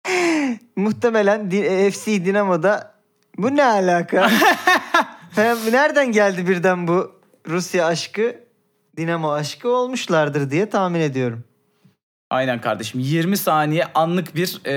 [0.77, 2.95] Muhtemelen Di- FC Dinamo'da
[3.39, 4.31] bu ne alaka?
[5.73, 7.13] Nereden geldi birden bu
[7.49, 8.37] Rusya aşkı,
[8.97, 11.45] Dinamo aşkı olmuşlardır diye tahmin ediyorum.
[12.31, 14.75] Aynen kardeşim 20 saniye anlık bir e,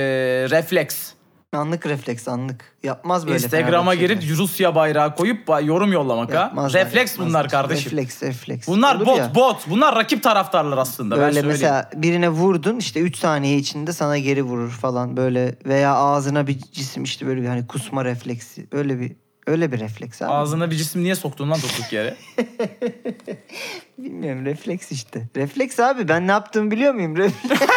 [0.50, 1.15] refleks.
[1.56, 2.66] Anlık refleks anlık.
[2.84, 6.36] Yapmaz böyle Instagram'a girip Rusya bayrağı koyup yorum yollamak ha.
[6.36, 7.30] Yapmazlar, Refleks yapmazlar.
[7.30, 7.92] bunlar kardeşim.
[7.92, 8.68] Refleks refleks.
[8.68, 9.36] Bunlar Olur bot ya.
[9.36, 9.70] bot.
[9.70, 11.16] Bunlar rakip taraftarlar aslında.
[11.16, 11.52] ben Böyle söyleyeyim.
[11.52, 16.60] mesela birine vurdun işte 3 saniye içinde sana geri vurur falan böyle veya ağzına bir
[16.72, 19.12] cisim işte böyle bir hani kusma refleksi öyle bir
[19.48, 20.32] Öyle bir refleks abi.
[20.32, 22.16] Ağzına bir cisim niye soktun lan durduk yere?
[23.98, 25.28] Bilmiyorum refleks işte.
[25.36, 27.18] Refleks abi ben ne yaptığımı biliyor muyum?
[27.18, 27.62] Refleks.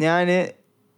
[0.00, 0.52] yani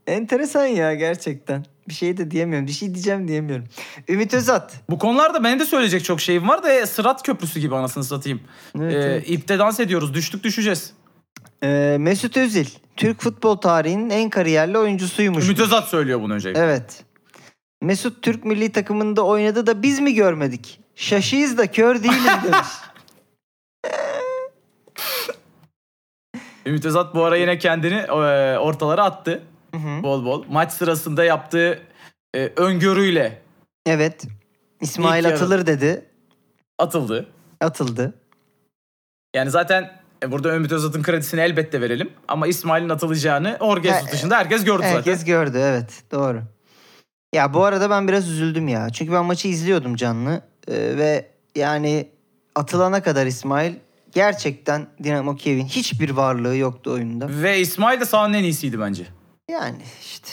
[0.07, 1.65] enteresan ya gerçekten.
[1.89, 2.67] Bir şey de diyemiyorum.
[2.67, 3.65] Bir şey diyeceğim diyemiyorum.
[4.09, 4.75] Ümit Özat.
[4.91, 8.41] Bu konularda benim de söyleyecek çok şeyim var da e, Sırat Köprüsü gibi anasını satayım.
[8.79, 9.31] Evet, Ee, evet.
[9.31, 10.15] ipte dans ediyoruz.
[10.15, 10.93] Düştük düşeceğiz.
[11.63, 12.67] Ee, Mesut Özil.
[12.97, 15.45] Türk futbol tarihinin en kariyerli oyuncusuymuş.
[15.45, 16.53] Ümit Özat söylüyor bunu önce.
[16.57, 17.05] Evet.
[17.83, 20.81] Mesut Türk milli takımında oynadı da biz mi görmedik?
[20.97, 22.69] Şaşıyız da kör değiliz demiş.
[26.69, 29.43] Ümit Özat bu ara yine kendini e, ortalara attı.
[29.75, 30.03] Hı hı.
[30.03, 30.45] Bol bol.
[30.51, 31.79] Maç sırasında yaptığı
[32.35, 33.43] e, öngörüyle
[33.87, 34.25] evet.
[34.81, 35.35] İsmail İlk yarı.
[35.37, 36.05] atılır dedi.
[36.79, 37.27] atıldı.
[37.61, 38.15] Atıldı.
[39.37, 39.91] Yani zaten
[40.23, 42.11] e, burada Ümit Özat'ın kredisini elbette verelim.
[42.29, 45.27] Ama İsmail'in atılacağını Orges E, dışında herkes gördü Herkes zaten.
[45.27, 46.43] gördü evet doğru.
[47.35, 48.91] Ya bu arada ben biraz üzüldüm ya.
[48.91, 50.43] Çünkü ben maçı izliyordum canlı.
[50.69, 52.09] Ee, ve yani
[52.55, 53.75] atılana kadar İsmail
[54.13, 57.29] gerçekten Dinamo Kiev'in hiçbir varlığı yoktu oyunda.
[57.29, 59.07] Ve İsmail de sahanın en iyisiydi bence.
[59.51, 60.31] Yani işte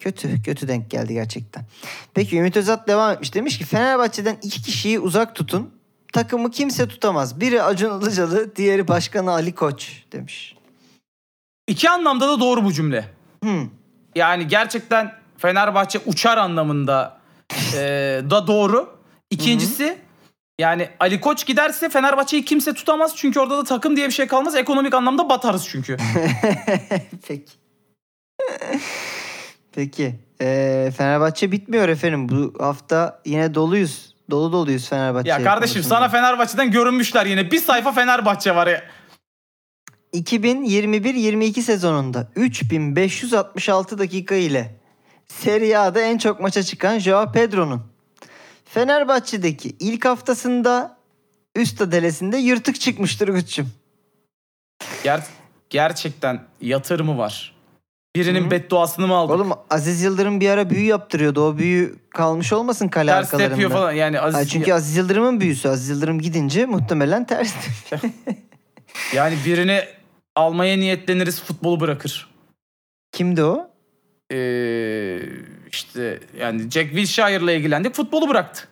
[0.00, 1.64] kötü kötü denk geldi gerçekten.
[2.14, 3.34] Peki Ümit Özat devam etmiş.
[3.34, 5.70] Demiş ki Fenerbahçe'den iki kişiyi uzak tutun.
[6.12, 7.40] Takımı kimse tutamaz.
[7.40, 10.56] Biri Acun Ilıcalı, diğeri Başkanı Ali Koç demiş.
[11.68, 13.04] İki anlamda da doğru bu cümle.
[13.42, 13.70] Hmm.
[14.14, 17.18] Yani gerçekten Fenerbahçe uçar anlamında
[17.74, 17.80] e,
[18.30, 18.98] da doğru.
[19.30, 19.98] İkincisi
[20.58, 23.16] yani Ali Koç giderse Fenerbahçe'yi kimse tutamaz.
[23.16, 24.56] Çünkü orada da takım diye bir şey kalmaz.
[24.56, 25.96] Ekonomik anlamda batarız çünkü.
[27.28, 27.52] Peki.
[29.72, 30.14] Peki.
[30.40, 32.28] Ee, Fenerbahçe bitmiyor efendim.
[32.28, 34.14] Bu hafta yine doluyuz.
[34.30, 35.28] Dolu doluyuz Fenerbahçe.
[35.30, 35.94] ya kardeşim konusunda.
[35.94, 37.50] sana Fenerbahçe'den görünmüşler yine.
[37.50, 38.82] Bir sayfa Fenerbahçe var ya.
[40.14, 44.80] 2021-22 sezonunda 3566 dakika ile
[45.28, 47.93] Serie A'da en çok maça çıkan Joao Pedro'nun
[48.74, 50.96] Fenerbahçe'deki ilk haftasında
[51.56, 53.70] üst adelesinde yırtık çıkmıştır Turgut'cum.
[55.04, 55.26] Ger-
[55.70, 57.54] gerçekten yatırımı var.
[58.16, 58.50] Birinin Hı.
[58.50, 59.32] bedduasını mı aldı?
[59.32, 61.48] Oğlum Aziz Yıldırım bir ara büyü yaptırıyordu.
[61.48, 63.48] O büyü kalmış olmasın kale Ters arkalarında.
[63.48, 63.92] tepiyor falan.
[63.92, 65.68] Yani Aziz, Hayır, çünkü Aziz Yıldırım'ın büyüsü.
[65.68, 67.54] Aziz Yıldırım gidince muhtemelen ters.
[69.14, 69.84] yani birini
[70.36, 72.30] almaya niyetleniriz futbolu bırakır.
[73.12, 73.73] Kimdi o?
[74.32, 75.18] Ee,
[75.72, 78.68] işte yani Jack Wilshire'la ilgilendik futbolu bıraktı.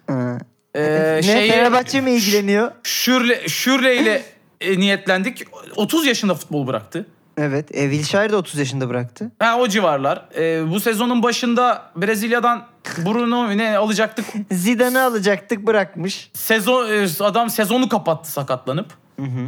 [0.74, 2.72] Ee, ne şeyi- Fenerbahçe mi ilgileniyor?
[2.82, 4.22] Şürle, Şürle ile
[4.60, 5.44] e, niyetlendik.
[5.76, 7.06] 30 yaşında futbol bıraktı.
[7.38, 7.74] Evet.
[7.76, 9.32] E, Wilshere de 30 yaşında bıraktı.
[9.38, 10.28] Ha o civarlar.
[10.36, 12.66] Ee, bu sezonun başında Brezilya'dan
[12.98, 14.24] Bruno ne alacaktık.
[14.52, 16.30] Zidane'ı alacaktık bırakmış.
[16.34, 18.86] Sezon e, adam sezonu kapattı sakatlanıp.
[19.16, 19.46] Hı hı.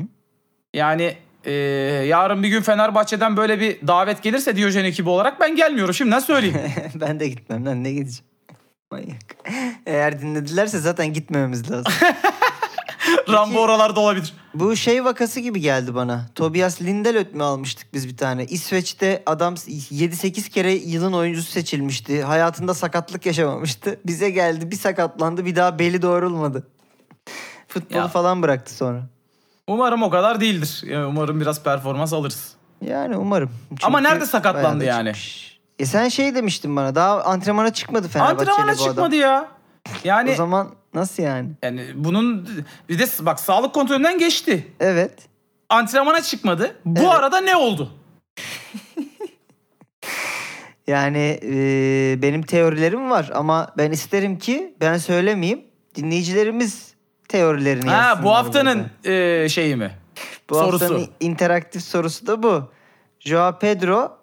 [0.75, 1.53] Yani e,
[2.09, 6.61] yarın bir gün Fenerbahçe'den böyle bir davet gelirse Diyojen ekibi olarak ben gelmiyorum şimdiden söyleyeyim.
[6.95, 8.25] ben de gitmem lan ne gideceğim.
[8.91, 9.37] Manyak.
[9.87, 11.93] Eğer dinledilerse zaten gitmememiz lazım.
[13.29, 14.35] Rambo oralarda olabilir.
[14.55, 16.27] Bu şey vakası gibi geldi bana.
[16.35, 18.45] Tobias Lindelöf mü almıştık biz bir tane?
[18.45, 22.23] İsveç'te adam 7-8 kere yılın oyuncusu seçilmişti.
[22.23, 24.01] Hayatında sakatlık yaşamamıştı.
[24.07, 26.67] Bize geldi bir sakatlandı bir daha beli doğrulmadı.
[27.69, 28.09] Futbolu Ya.
[28.09, 29.03] falan bıraktı sonra.
[29.69, 30.83] Umarım o kadar değildir.
[30.87, 32.55] Yani umarım biraz performans alırız.
[32.81, 33.51] Yani umarım.
[33.83, 35.07] Ama Çünkü nerede sakatlandı bayağı da yani?
[35.15, 35.59] çıkmış.
[35.79, 38.89] E sen şey demiştin bana daha antrenmana çıkmadı Fenerbahçe'yle Antrenmana bu adam.
[38.93, 39.49] çıkmadı ya.
[40.05, 41.49] Yani O zaman nasıl yani?
[41.63, 42.49] yani bunun
[42.89, 44.73] bir de bak sağlık kontrolünden geçti.
[44.81, 45.13] Evet.
[45.69, 46.77] Antrenmana çıkmadı.
[46.85, 47.09] Bu Evet.
[47.11, 47.91] arada ne oldu?
[50.87, 51.53] Yani e,
[52.23, 55.61] benim teorilerim var ama ben isterim ki ben söylemeyeyim.
[55.95, 56.94] Dinleyicilerimiz
[57.39, 59.91] teorilerini Ha bu haftanın e, şeyi mi?
[60.51, 60.85] bu sorusu.
[60.85, 62.71] haftanın interaktif sorusu da bu.
[63.21, 64.19] Joao Pedro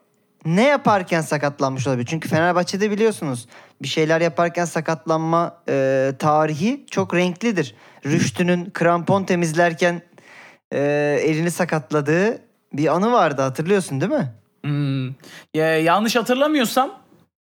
[0.46, 2.06] ne yaparken sakatlanmış olabilir?
[2.06, 3.48] Çünkü Fenerbahçe'de biliyorsunuz
[3.82, 7.76] bir şeyler yaparken sakatlanma e, tarihi çok renklidir.
[8.06, 10.02] Rüştü'nün krampon temizlerken
[10.74, 10.80] e,
[11.24, 12.42] elini sakatladığı
[12.74, 14.32] bir anı vardı hatırlıyorsun değil mi?
[14.64, 15.08] Hmm.
[15.54, 16.92] Ya, yanlış hatırlamıyorsam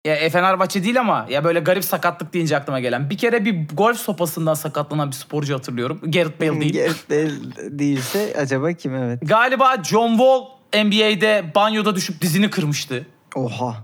[0.05, 3.09] ya e, Fenerbahçe değil ama ya böyle garip sakatlık deyince aklıma gelen.
[3.09, 5.99] Bir kere bir golf sopasından sakatlanan bir sporcu hatırlıyorum.
[6.03, 6.73] Gareth Bale değil.
[6.73, 9.19] Gareth Bale değilse acaba kim evet?
[9.21, 10.43] Galiba John Wall
[10.83, 13.07] NBA'de banyoda düşüp dizini kırmıştı.
[13.35, 13.75] Oha.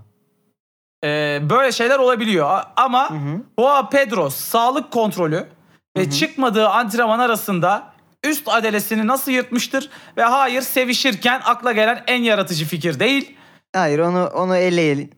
[1.04, 2.60] Ee, böyle şeyler olabiliyor.
[2.76, 3.42] Ama Hı hı.
[3.58, 5.46] Joao Pedro sağlık kontrolü
[5.96, 7.92] ve çıkmadığı antrenman arasında
[8.24, 13.36] üst adelesini nasıl yırtmıştır ve hayır sevişirken akla gelen en yaratıcı fikir değil.
[13.72, 15.10] Hayır onu onu eleyelim.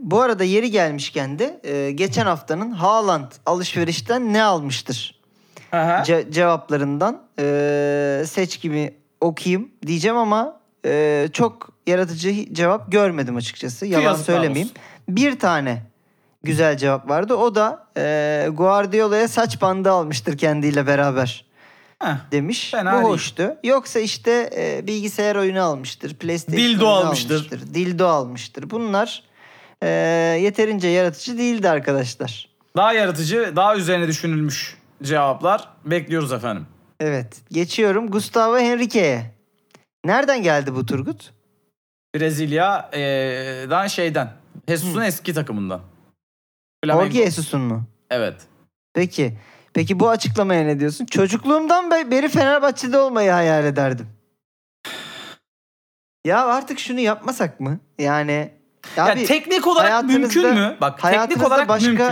[0.00, 5.20] Bu arada yeri gelmişken de e, geçen haftanın Haaland alışverişten ne almıştır?
[5.72, 6.02] Aha.
[6.02, 13.86] Ce- cevaplarından e, seç gibi okuyayım diyeceğim ama e, çok yaratıcı cevap görmedim açıkçası.
[13.86, 14.70] Yalan Yazıklar söylemeyeyim.
[15.08, 15.82] Bir tane
[16.42, 17.34] güzel cevap vardı.
[17.34, 21.44] O da e, Guardiola'ya saç bandı almıştır kendiyle beraber
[21.98, 22.16] Heh.
[22.32, 22.70] demiş.
[22.70, 23.08] Fena Bu değil.
[23.08, 23.56] hoştu.
[23.64, 26.14] Yoksa işte e, bilgisayar oyunu almıştır.
[26.14, 27.74] PlayStation Dildo oyunu almıştır.
[27.74, 28.70] Dildo almıştır.
[28.70, 29.22] Bunlar
[29.82, 29.88] e,
[30.42, 32.48] yeterince yaratıcı değildi arkadaşlar.
[32.76, 36.66] Daha yaratıcı, daha üzerine düşünülmüş cevaplar bekliyoruz efendim.
[37.00, 37.40] Evet.
[37.50, 39.34] Geçiyorum Gustavo Henrique'ye.
[40.04, 41.32] Nereden geldi bu Turgut?
[42.14, 44.32] Brezilya'dan şeyden.
[44.68, 45.80] Jesus'un eski takımından.
[46.84, 47.04] Flamengo.
[47.04, 47.84] Jorge Jesus'un mu?
[48.10, 48.34] Evet.
[48.94, 49.38] Peki.
[49.74, 51.06] Peki bu açıklamaya ne diyorsun?
[51.06, 54.08] Çocukluğumdan be- beri Fenerbahçe'de olmayı hayal ederdim.
[56.24, 57.80] Ya artık şunu yapmasak mı?
[57.98, 58.50] Yani
[58.96, 60.76] Ya abi teknik olarak mümkün mü?
[60.80, 62.06] Bak teknik olarak başka mümkün.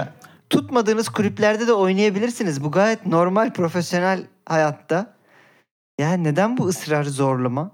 [0.50, 2.64] tutmadığınız kulüplerde de oynayabilirsiniz.
[2.64, 5.14] Bu gayet normal profesyonel hayatta.
[6.00, 7.70] Ya neden bu ısrar zorlama?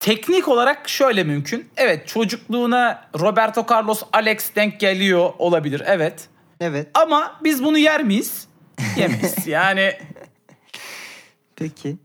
[0.00, 1.68] Teknik olarak şöyle mümkün.
[1.76, 5.82] Evet çocukluğuna Roberto Carlos Alex denk geliyor olabilir.
[5.86, 6.28] Evet.
[6.60, 6.88] Evet.
[6.94, 8.48] Ama biz bunu yer miyiz?
[8.96, 9.34] Yemeyiz.
[9.46, 9.92] yani
[11.56, 11.96] Peki.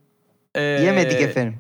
[0.56, 1.58] e, Yemedik efendim.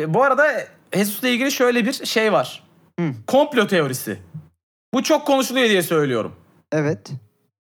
[0.00, 0.64] e, Bu arada
[0.94, 2.62] Jesus'la ilgili şöyle bir şey var.
[3.00, 3.12] Hı.
[3.26, 4.18] Komplo teorisi.
[4.94, 6.36] Bu çok konuşuluyor diye söylüyorum.
[6.72, 7.10] Evet.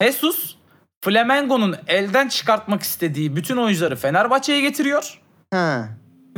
[0.02, 0.56] Jesus
[1.04, 5.20] Flamengo'nun elden çıkartmak istediği bütün oyuncuları Fenerbahçe'ye getiriyor.
[5.52, 5.88] Ha.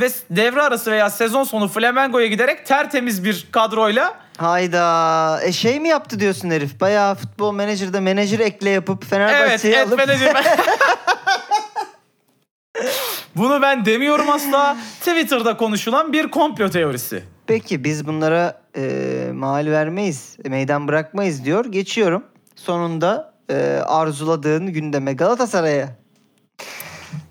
[0.00, 5.40] Ve devre arası veya sezon sonu Flamengo'ya giderek tertemiz bir kadroyla Hayda.
[5.42, 6.80] E şey mi yaptı diyorsun herif?
[6.80, 10.36] Bayağı futbol menajerde menajer ekle yapıp evet Fenerbahçe'yi et alıp menajer.
[13.36, 14.76] Bunu ben demiyorum asla.
[14.98, 17.24] Twitter'da konuşulan bir komplo teorisi.
[17.46, 21.64] Peki biz bunlara e, mal vermeyiz, meydan bırakmayız diyor.
[21.64, 22.24] Geçiyorum.
[22.56, 23.54] Sonunda e,
[23.86, 26.00] arzuladığın gündeme Galatasaray'a.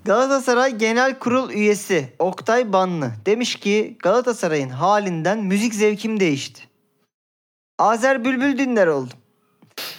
[0.06, 6.64] Galatasaray Genel Kurul üyesi Oktay Banlı demiş ki Galatasaray'ın halinden müzik zevkim değişti.
[7.78, 9.18] Azer Bülbül dinler oldum.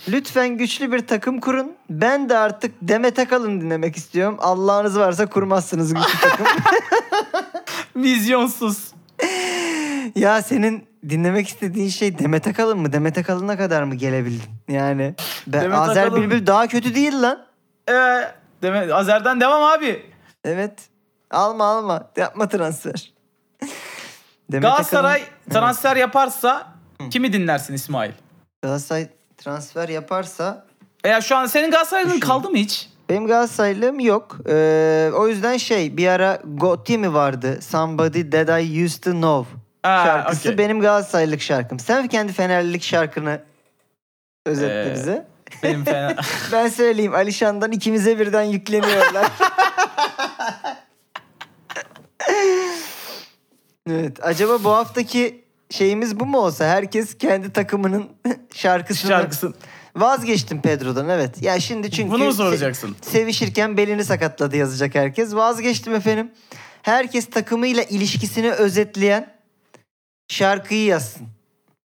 [0.09, 1.73] Lütfen güçlü bir takım kurun.
[1.91, 4.37] Ben de artık Demet Akalın dinlemek istiyorum.
[4.41, 6.47] Allah'ınız varsa kurmazsınız güçlü takım.
[7.97, 8.93] Vizyonsuz.
[10.17, 12.93] Ya senin dinlemek istediğin şey Demet Akalın mı?
[12.93, 14.51] Demet Akalın'a kadar mı gelebildin?
[14.69, 15.15] Yani
[15.47, 17.47] ben, Demet Azer Akalın- Bülbül daha kötü değil lan.
[17.89, 17.93] Ee,
[18.63, 20.07] deme, Azer'den devam abi.
[20.45, 20.73] Evet.
[21.31, 22.11] Alma alma.
[22.17, 23.13] Yapma transfer.
[24.53, 26.73] Demet Galatasaray Akalın- transfer yaparsa
[27.11, 28.13] kimi dinlersin İsmail?
[28.63, 30.67] Galatasaray transfer yaparsa
[31.05, 32.89] Veya şu an senin Galatasaray'ın kaldı mı hiç?
[33.11, 34.39] Benim Galatasaraylığım yok.
[34.49, 37.59] Ee, o yüzden şey bir ara Gotti mi vardı?
[37.63, 39.51] Somebody That I Used To Know
[39.83, 40.59] Ha, şarkısı okey.
[40.59, 41.79] benim Galatasaraylılık şarkım.
[41.79, 43.41] Sen kendi Fenerlilik şarkını
[44.47, 45.27] özetle Ee, bize.
[45.63, 46.17] Benim fena.
[46.53, 49.27] Ben söyleyeyim Alişan'dan ikimize birden yükleniyorlar.
[53.91, 54.19] evet.
[54.23, 56.65] Acaba bu haftaki şeyimiz bu mu olsa?
[56.65, 58.09] Herkes kendi takımının
[58.55, 59.09] şarkısını...
[59.11, 59.55] Şarkısın.
[59.97, 61.43] Vazgeçtim Pedro'dan evet.
[61.43, 62.11] Ya şimdi çünkü...
[62.11, 62.97] Bunu mu soracaksın?
[63.03, 65.35] Sevişirken belini sakatladı yazacak herkes.
[65.35, 66.31] Vazgeçtim efendim.
[66.83, 69.35] Herkes takımıyla ilişkisini özetleyen
[70.29, 71.29] şarkıyı yazsın.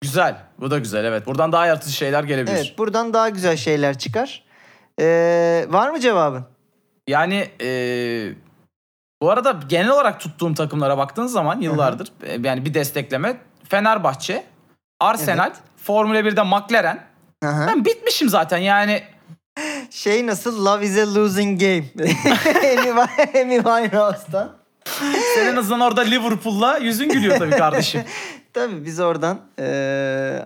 [0.00, 0.36] Güzel.
[0.60, 1.26] Bu da güzel evet.
[1.26, 2.56] Buradan daha yaratıcı şeyler gelebilir.
[2.56, 4.42] Evet buradan daha güzel şeyler çıkar.
[5.00, 6.46] Ee, var mı cevabın?
[7.08, 8.34] Yani eee,
[9.22, 13.36] bu arada genel olarak tuttuğum takımlara baktığın zaman yıllardır e, yani bir destekleme
[13.68, 14.44] Fenerbahçe,
[15.00, 17.11] Arsenal, Formula 1'de McLaren.
[17.42, 17.66] Aha.
[17.66, 19.02] Ben bitmişim zaten yani.
[19.90, 20.64] Şey nasıl?
[20.64, 21.84] Love is a losing game.
[23.42, 24.52] Amy, Winehouse'dan.
[25.34, 28.02] Sen en azından orada Liverpool'la yüzün gülüyor tabii kardeşim.
[28.52, 29.64] Tabii biz oradan eee,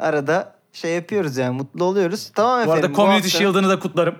[0.01, 2.31] arada şey yapıyoruz yani mutlu oluyoruz.
[2.35, 2.85] Tamam Bu efendim.
[2.85, 4.15] arada Community hafta- Shield'ını da kutlarım.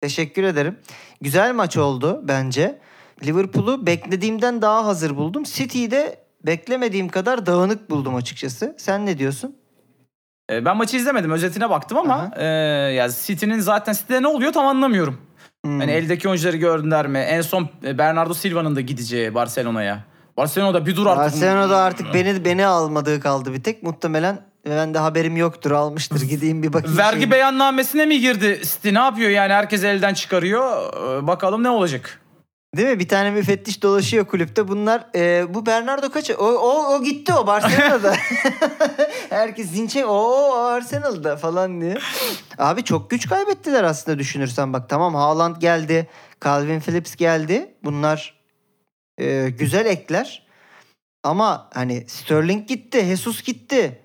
[0.00, 0.78] Teşekkür ederim.
[1.20, 2.78] Güzel maç oldu bence.
[3.24, 5.42] Liverpool'u beklediğimden daha hazır buldum.
[5.44, 8.74] City'yi de beklemediğim kadar dağınık buldum açıkçası.
[8.78, 9.56] Sen ne diyorsun?
[10.50, 11.30] E, ben maçı izlemedim.
[11.30, 12.30] Özetine baktım ama Aha.
[12.36, 12.44] e,
[12.92, 15.18] ya City'nin zaten City'de ne oluyor tam anlamıyorum.
[15.64, 15.80] Hmm.
[15.80, 17.18] Hani eldeki oyuncuları gördüler mi?
[17.18, 20.04] En son e, Bernardo Silva'nın da gideceği Barcelona'ya.
[20.36, 21.24] Barcelona'da bir dur artık.
[21.24, 23.82] Barcelona'da artık beni beni almadığı kaldı bir tek.
[23.82, 26.20] Muhtemelen ben de haberim yoktur almıştır.
[26.28, 26.98] Gideyim bir bakayım.
[26.98, 27.30] Vergi şeyine.
[27.30, 28.94] beyannamesine mi girdi City?
[28.94, 29.52] Ne yapıyor yani?
[29.52, 30.92] Herkes elden çıkarıyor.
[31.22, 32.20] Ee, Bakalım ne olacak?
[32.76, 32.98] Değil mi?
[32.98, 34.68] Bir tane müfettiş dolaşıyor kulüpte.
[34.68, 36.30] Bunlar e, bu Bernardo kaç?
[36.30, 38.16] O, o, o gitti o Barcelona'da.
[39.30, 41.98] Herkes zinçe o, Arsenal'da falan diye.
[42.58, 44.88] Abi çok güç kaybettiler aslında düşünürsen bak.
[44.88, 46.08] Tamam Haaland geldi.
[46.44, 47.74] Calvin Phillips geldi.
[47.84, 48.40] Bunlar
[49.18, 50.46] e, güzel ekler.
[51.22, 53.04] Ama hani Sterling gitti.
[53.04, 54.00] Jesus gitti.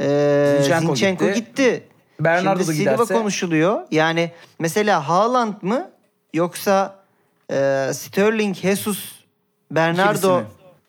[0.00, 1.40] E, Zinchenko Zinchenko gitti.
[1.40, 1.88] gitti.
[2.20, 3.14] Bernardo Şimdi Silva giderse.
[3.14, 3.80] konuşuluyor.
[3.90, 5.90] Yani mesela Haaland mı
[6.34, 7.03] yoksa
[7.50, 9.12] e, Sterling, Jesus,
[9.70, 10.42] Bernardo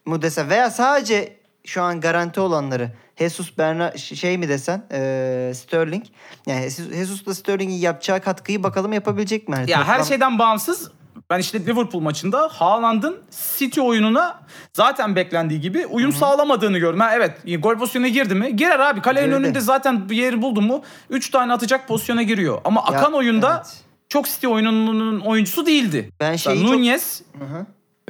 [0.05, 6.03] mu dese veya sadece şu an garanti olanları Jesus Berna şey mi desen e, Sterling.
[6.47, 9.55] Yani Jesus- Jesus'la Sterling'in yapacağı katkıyı bakalım yapabilecek mi?
[9.59, 10.91] Yani Ya her şeyden bağımsız
[11.29, 13.17] ben işte Liverpool maçında Haaland'ın
[13.57, 14.39] City oyununa
[14.73, 16.99] zaten beklendiği gibi uyum sağlamadığını gördüm.
[16.99, 18.55] Ha, evet gol pozisyonuna girdi mi?
[18.55, 19.01] Girer abi.
[19.01, 19.35] Kalenin Girdi.
[19.35, 22.61] önünde zaten bir yeri buldu mu 3 tane atacak pozisyona giriyor.
[22.63, 23.84] Ama Ya, akan oyunda evet.
[24.09, 26.09] Çok City oyununun oyuncusu değildi.
[26.19, 27.21] Ben şeyi çok- Nunez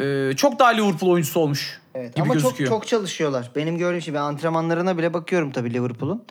[0.02, 2.70] e, çok daha Liverpool oyuncusu olmuş Evet, gibi ama çok gözüküyor.
[2.70, 3.52] çok çalışıyorlar.
[3.56, 6.24] Benim gördüğüm şey ben antrenmanlarına bile bakıyorum tabii Liverpool'un.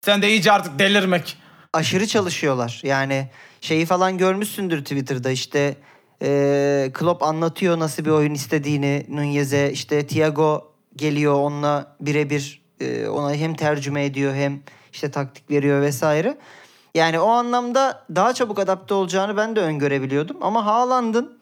[0.00, 1.36] Sen de iyice artık delirmek.
[1.72, 2.80] aşırı çalışıyorlar.
[2.84, 3.28] Yani
[3.60, 5.76] şeyi falan görmüşsündür Twitter'da işte
[6.22, 13.34] e, Klopp anlatıyor nasıl bir oyun istediğini Nunez'e işte Thiago geliyor onunla birebir e, ona
[13.34, 14.60] hem tercüme ediyor hem
[14.92, 16.38] işte taktik veriyor vesaire.
[16.96, 21.38] Yani o anlamda daha çabuk adapte olacağını ben de öngörebiliyordum ama Haaland'ın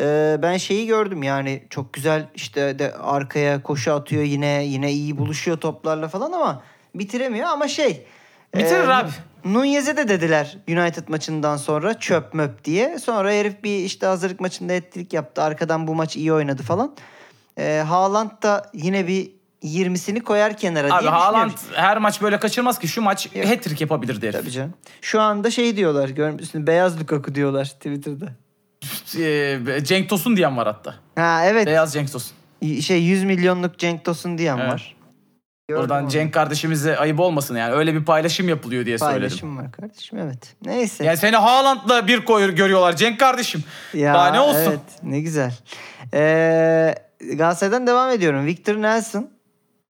[0.00, 5.18] e, ben şeyi gördüm yani çok güzel işte de arkaya koşu atıyor yine yine iyi
[5.18, 6.62] buluşuyor toplarla falan ama
[6.94, 8.06] bitiremiyor ama şey
[8.54, 9.10] Bitirir ee, abi.
[9.44, 12.98] Nunez'e de dediler United maçından sonra çöp möp diye.
[12.98, 15.42] Sonra herif bir işte hazırlık maçında ettirik yaptı.
[15.42, 16.94] Arkadan bu maç iyi oynadı falan.
[17.58, 19.30] Ee, Haaland da yine bir
[19.62, 23.46] 20'sini koyar kenara Abi diye Haaland her maç böyle kaçırmaz ki şu maç Yok.
[23.46, 24.40] hat-trick yapabilirdi herif.
[24.40, 24.74] Tabii canım.
[25.00, 28.26] Şu anda şey diyorlar görmüşsün beyaz Lukaku diyorlar Twitter'da.
[29.18, 30.94] Ee, Cenk Tosun diyen var hatta.
[31.16, 32.36] Ha evet Beyaz Cenk Tosun.
[32.80, 34.72] şey 100 milyonluk Cenk Tosun diyen Evet.
[34.72, 34.96] var.
[35.68, 36.10] Gördüm Oradan onu.
[36.10, 37.74] Cenk kardeşimize ayıp olmasın yani.
[37.74, 39.20] Öyle bir paylaşım yapılıyor diye söyledim.
[39.20, 40.54] paylaşım var kardeşim evet.
[40.64, 41.04] Neyse.
[41.04, 43.64] Yani seni Haaland'la bir koyur görüyorlar Cenk kardeşim.
[43.94, 44.60] Ya, Daha ne olsun?
[44.60, 45.54] Evet ne güzel.
[46.14, 46.94] Ee,
[47.34, 48.46] Galatasaray'dan devam ediyorum.
[48.46, 49.30] Victor Nelson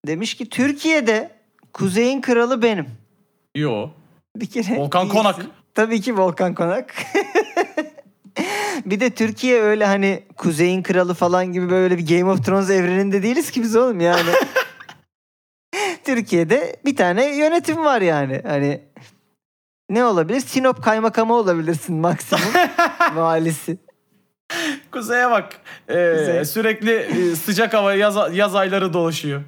[0.07, 1.31] demiş ki Türkiye'de
[1.73, 2.87] Kuzey'in kralı benim.
[3.55, 3.89] Yo.
[4.37, 5.19] Bir kere Volkan iyisin.
[5.19, 5.37] Konak.
[5.75, 6.95] Tabii ki Volkan Konak.
[8.87, 13.23] bir de Türkiye öyle hani Kuzey'in kralı falan gibi böyle bir Game of Thrones evreninde
[13.23, 14.31] değiliz ki biz oğlum yani.
[16.05, 18.43] Türkiye'de bir tane yönetim var yani.
[18.47, 18.81] Hani
[19.91, 20.41] ne olabilir?
[20.41, 22.53] Sinop kaymakamı olabilirsin maksimum.
[23.15, 23.79] valisi.
[24.91, 25.61] Kuzey'e bak.
[25.89, 26.45] Ee, Kuzey.
[26.45, 29.43] Sürekli e, sıcak hava yaz, yaz ayları dolaşıyor.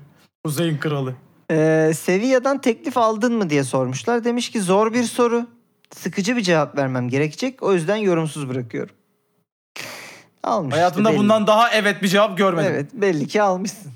[0.49, 1.15] Kuzey'in kralı.
[1.51, 4.25] Ee, Sevilla'dan teklif aldın mı diye sormuşlar.
[4.25, 5.47] Demiş ki zor bir soru.
[5.95, 7.63] Sıkıcı bir cevap vermem gerekecek.
[7.63, 8.95] O yüzden yorumsuz bırakıyorum.
[10.45, 10.69] Almış.
[10.69, 11.19] işte Hayatımda belli.
[11.19, 12.71] bundan daha evet bir cevap görmedim.
[12.75, 13.93] Evet belli ki almışsın.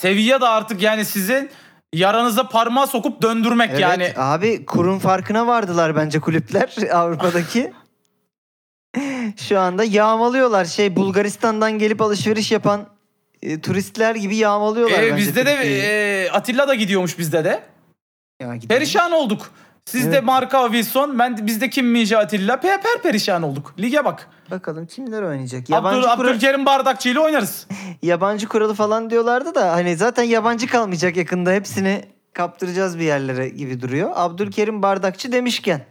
[0.00, 1.50] Sevilla da artık yani sizin
[1.92, 4.12] yaranıza parmağı sokup döndürmek Evet yani.
[4.16, 7.72] abi kurun farkına vardılar bence kulüpler Avrupa'daki.
[9.36, 10.64] Şu anda yağmalıyorlar.
[10.64, 12.86] Şey Bulgaristan'dan gelip alışveriş yapan
[13.42, 15.82] e, turistler gibi yağmalıyorlar Ee, bence bizde de Türkiye'yi.
[15.82, 17.62] e, Atilla da gidiyormuş bizde de.
[18.42, 18.68] Ya gidelim.
[18.68, 19.50] Perişan olduk.
[19.84, 20.24] Sizde Evet.
[20.24, 22.60] Marka Wilson, ben de- bizde Kim Minje Atilla.
[22.60, 23.74] Per, per perişan olduk.
[23.78, 24.28] Lige bak.
[24.50, 25.60] Bakalım kimler oynayacak.
[25.62, 27.66] Abdül, Yabancı, kura- Abdülkerim Bardakçı ile oynarız.
[28.02, 33.80] yabancı kuralı falan diyorlardı da hani zaten yabancı kalmayacak yakında hepsini kaptıracağız bir yerlere gibi
[33.80, 34.10] duruyor.
[34.14, 35.84] Abdülkerim Bardakçı demişken.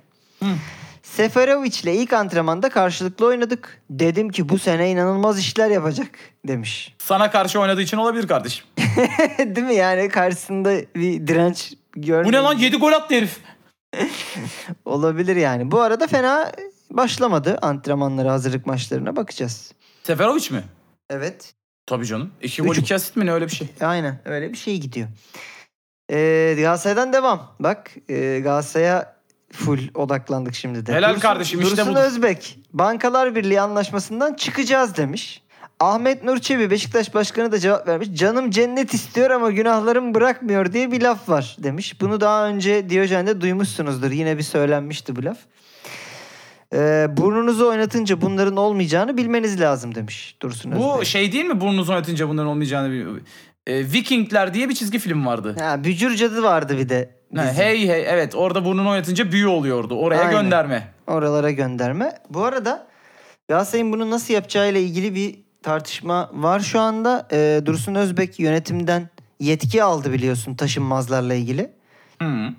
[1.15, 3.81] Seferovic ile ilk antrenmanda karşılıklı oynadık.
[3.89, 6.07] Dedim ki bu sene inanılmaz işler yapacak
[6.47, 6.95] demiş.
[6.97, 8.65] Sana karşı oynadığı için olabilir kardeşim.
[9.37, 12.33] Değil mi yani karşısında bir direnç Bu görmeyin.
[12.33, 13.37] ne lan 7 gol attı herif.
[14.85, 15.71] Olabilir yani.
[15.71, 16.51] Bu arada fena
[16.91, 19.71] başlamadı antrenmanlara hazırlık maçlarına bakacağız.
[20.03, 20.63] Seferovic mi?
[21.09, 21.53] Evet.
[21.85, 22.31] Tabii canım.
[22.41, 23.67] 2 gol Üç- 2 asist mi ne öyle bir şey.
[23.81, 25.07] Aynen öyle bir şey gidiyor.
[26.11, 27.55] Ee, Galatasaray'dan devam.
[27.59, 29.20] Bak e, Galatasaray'a
[29.53, 30.93] full odaklandık şimdi de.
[30.93, 32.01] Helal kardeşim, işte Dursun budur.
[32.01, 35.41] Özbek Bankalar Birliği anlaşmasından çıkacağız demiş.
[35.79, 38.13] Ahmet Nur Çebi Beşiktaş Başkanı da cevap vermiş.
[38.13, 42.01] Canım cennet istiyor ama günahlarım bırakmıyor diye bir laf var demiş.
[42.01, 44.11] Bunu daha önce Diyojen'de duymuşsunuzdur.
[44.11, 45.37] Yine bir söylenmişti bu laf.
[46.73, 50.85] Ee, burnunuzu oynatınca bunların olmayacağını bilmeniz lazım demiş Dursun Özbek.
[50.85, 53.19] Bu şey değil mi burnunuzu oynatınca bunların olmayacağını.
[53.67, 55.55] E, Vikingler diye bir çizgi film vardı.
[55.59, 57.21] Ha, Bücür Cadı vardı bir de.
[57.35, 59.95] Ha, hey hey evet orada burnunu oynatınca büyü oluyordu.
[59.95, 60.31] Oraya Aynen.
[60.41, 60.87] gönderme.
[61.07, 62.13] Oralara gönderme.
[62.29, 62.87] Bu arada
[63.49, 67.27] Galatasaray'ın bunu nasıl yapacağıyla ilgili bir tartışma var şu anda.
[67.31, 69.09] Ee, Dursun Özbek yönetimden
[69.39, 71.71] yetki aldı biliyorsun taşınmazlarla ilgili.
[72.21, 72.49] Hı.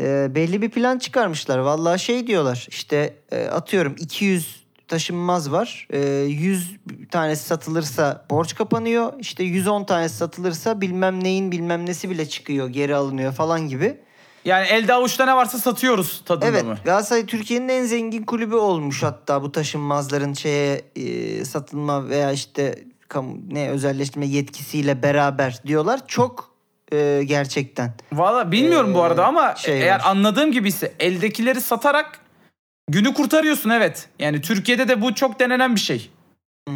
[0.00, 1.58] Ee, belli bir plan çıkarmışlar.
[1.58, 5.88] Vallahi şey diyorlar işte e, atıyorum 200 taşınmaz var.
[5.92, 6.76] Ee, 100
[7.10, 9.12] tanesi satılırsa borç kapanıyor.
[9.18, 13.96] İşte 110 tanesi satılırsa bilmem neyin bilmem nesi bile çıkıyor geri alınıyor falan gibi.
[14.44, 16.78] Yani elde avuçta ne varsa satıyoruz tadında Evet mı?
[16.84, 22.78] Galatasaray Türkiye'nin en zengin kulübü olmuş hatta bu taşınmazların şeye e, satılma veya işte
[23.08, 26.00] kamu, ne özelleştirme yetkisiyle beraber diyorlar.
[26.06, 26.50] Çok
[26.92, 27.92] e, gerçekten.
[28.12, 30.04] Valla bilmiyorum bu arada ama şey eğer var.
[30.06, 32.20] anladığım gibi ise eldekileri satarak
[32.88, 34.08] günü kurtarıyorsun evet.
[34.18, 36.10] Yani Türkiye'de de bu çok denenen bir şey.
[36.68, 36.74] Hı.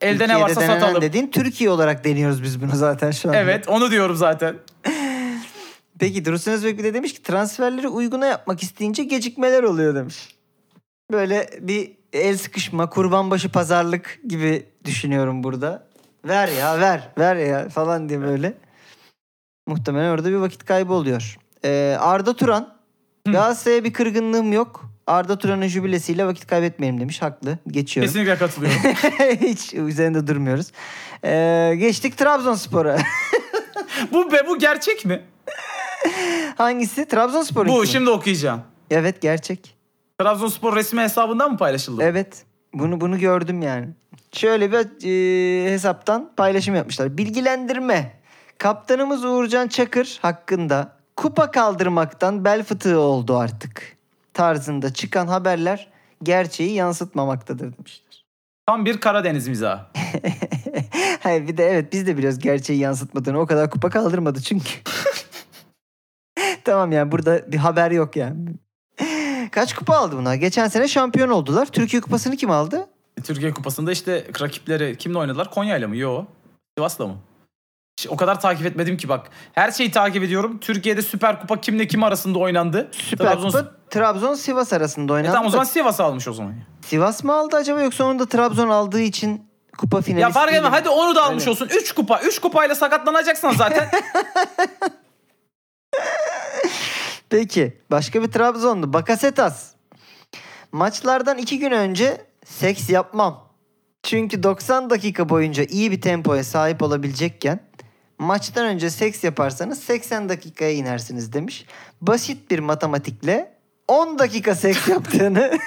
[0.00, 1.02] Elde ne Türkiye'de varsa denenen satalım.
[1.02, 3.34] dediğin Türkiye olarak deniyoruz biz bunu zaten şu an.
[3.34, 4.56] Evet onu diyorum zaten.
[5.98, 10.36] Peki Dursun Özbek bir de demiş ki transferleri uyguna yapmak isteyince gecikmeler oluyor demiş.
[11.12, 15.86] Böyle bir el sıkışma, kurban başı pazarlık gibi düşünüyorum burada.
[16.24, 18.54] Ver ya ver, ver ya falan diye böyle.
[19.66, 21.38] Muhtemelen orada bir vakit kaybı oluyor.
[21.64, 22.74] Ee, Arda Turan,
[23.26, 23.32] Hı.
[23.32, 24.89] Galatasaray'a bir kırgınlığım yok.
[25.10, 27.22] Arda Turan'ın jübilesiyle vakit kaybetmeyelim demiş.
[27.22, 27.58] Haklı.
[27.66, 28.08] Geçiyorum.
[28.12, 28.80] Kesinlikle katılıyorum.
[29.40, 30.66] Hiç üzerinde durmuyoruz.
[31.24, 32.98] Ee, geçtik Trabzonspor'a.
[34.12, 35.22] bu be bu gerçek mi?
[36.56, 37.08] Hangisi?
[37.08, 38.62] Trabzonspor'un Bu şimdi okuyacağım.
[38.90, 39.76] Evet gerçek.
[40.20, 42.02] Trabzonspor resmi hesabından mı paylaşıldı?
[42.02, 42.44] Evet.
[42.74, 43.88] Bunu bunu gördüm yani.
[44.32, 45.06] Şöyle bir
[45.66, 47.18] e, hesaptan paylaşım yapmışlar.
[47.18, 48.20] Bilgilendirme.
[48.58, 53.99] Kaptanımız Uğurcan Çakır hakkında kupa kaldırmaktan bel fıtığı oldu artık.
[54.34, 55.88] Tarzında çıkan haberler
[56.22, 58.24] gerçeği yansıtmamaktadır demişler.
[58.66, 59.80] Tam bir Karadeniz mizahı.
[61.20, 63.40] Hayır bir de evet biz de biliyoruz gerçeği yansıtmadığını.
[63.40, 64.70] O kadar kupa kaldırmadı çünkü.
[66.64, 68.38] tamam yani burada bir haber yok yani.
[69.50, 70.34] Kaç kupa aldı bunlar?
[70.34, 71.66] Geçen sene şampiyon oldular.
[71.66, 72.86] Türkiye kupasını kim aldı?
[73.24, 75.50] Türkiye Kupası'nda işte rakipleri kimle oynadılar?
[75.50, 75.96] Konya'yla mı?
[75.96, 76.24] Yo.
[76.78, 77.16] Sivas'la mı?
[78.08, 79.30] O kadar takip etmedim ki bak.
[79.52, 80.58] Her şeyi takip ediyorum.
[80.60, 82.88] Türkiye'de Süper Kupa kimle kim arasında oynandı?
[82.92, 83.50] Süper Trabzon...
[83.50, 85.32] Kupa Trabzon Sivas arasında E oynandı.
[85.32, 86.54] tamam o zaman Sivas almış o zaman.
[86.86, 90.52] Sivas mı aldı acaba yoksa onu da Trabzon aldığı için kupa finalisti Ya fark etme
[90.62, 90.76] değil mi?
[90.78, 91.50] hadi onu da almış Öyle.
[91.50, 91.68] olsun.
[91.80, 92.20] 3 kupa.
[92.20, 93.88] 3 kupayla sakatlanacaksan zaten.
[97.30, 99.70] Peki başka bir Trabzonlu Bakasetas.
[100.72, 103.50] Maçlardan iki gün önce seks yapmam.
[104.02, 107.60] Çünkü 90 dakika boyunca iyi bir tempoya sahip olabilecekken
[108.20, 111.66] maçtan önce seks yaparsanız 80 dakikaya inersiniz demiş.
[112.00, 113.52] Basit bir matematikle
[113.88, 115.50] 10 dakika seks yaptığını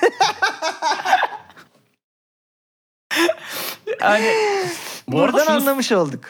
[4.01, 4.31] yani
[5.07, 6.25] bu buradan şunu- anlamış olduk.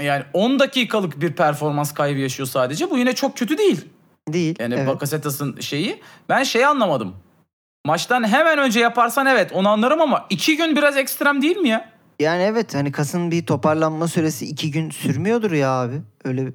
[0.00, 2.90] yani 10 dakikalık bir performans kaybı yaşıyor sadece.
[2.90, 3.88] Bu yine çok kötü değil.
[4.28, 4.56] Değil.
[4.60, 4.88] Yani evet.
[4.88, 6.02] Bakasetas'ın şeyi.
[6.28, 7.16] Ben şeyi anlamadım.
[7.86, 11.91] Maçtan hemen önce yaparsan evet onu anlarım ama 2 gün biraz ekstrem değil mi ya?
[12.22, 16.00] Yani evet hani kasın bir toparlanma süresi iki gün sürmüyordur ya abi.
[16.24, 16.52] Öyle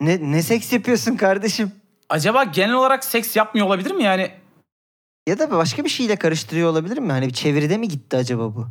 [0.00, 1.72] ne, ne seks yapıyorsun kardeşim?
[2.08, 4.30] Acaba genel olarak seks yapmıyor olabilir mi yani?
[5.28, 7.12] Ya da başka bir şeyle karıştırıyor olabilir mi?
[7.12, 8.68] Hani bir çeviride mi gitti acaba bu?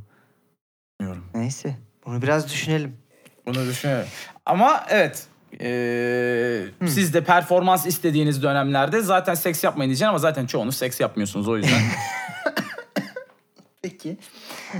[0.99, 1.25] Bilmiyorum.
[1.33, 1.75] Neyse.
[2.05, 2.97] Bunu biraz düşünelim.
[3.45, 4.07] Bunu düşünüyorum.
[4.45, 5.27] Ama evet.
[5.59, 11.47] eee, siz de performans istediğiniz dönemlerde zaten seks yapmayın diyeceksin ama zaten çoğunuz seks yapmıyorsunuz
[11.47, 11.81] o yüzden.
[13.81, 14.17] Peki.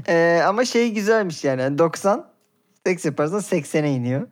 [0.07, 1.61] Ee, ama şey güzelmiş yani.
[1.61, 2.25] Hani 90
[2.85, 4.27] seks yaparsan 80'e iniyor.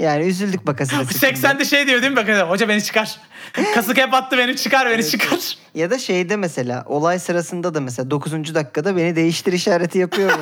[0.00, 1.00] Yani üzüldük bakasına.
[1.02, 3.20] 80'de şey diyor değil mi bakın hoca beni çıkar.
[3.74, 5.58] Kasık hep attı beni çıkar beni çıkar.
[5.74, 8.54] Ya da şeyde mesela olay sırasında da mesela 9.
[8.54, 10.30] dakikada beni değiştir işareti yapıyor.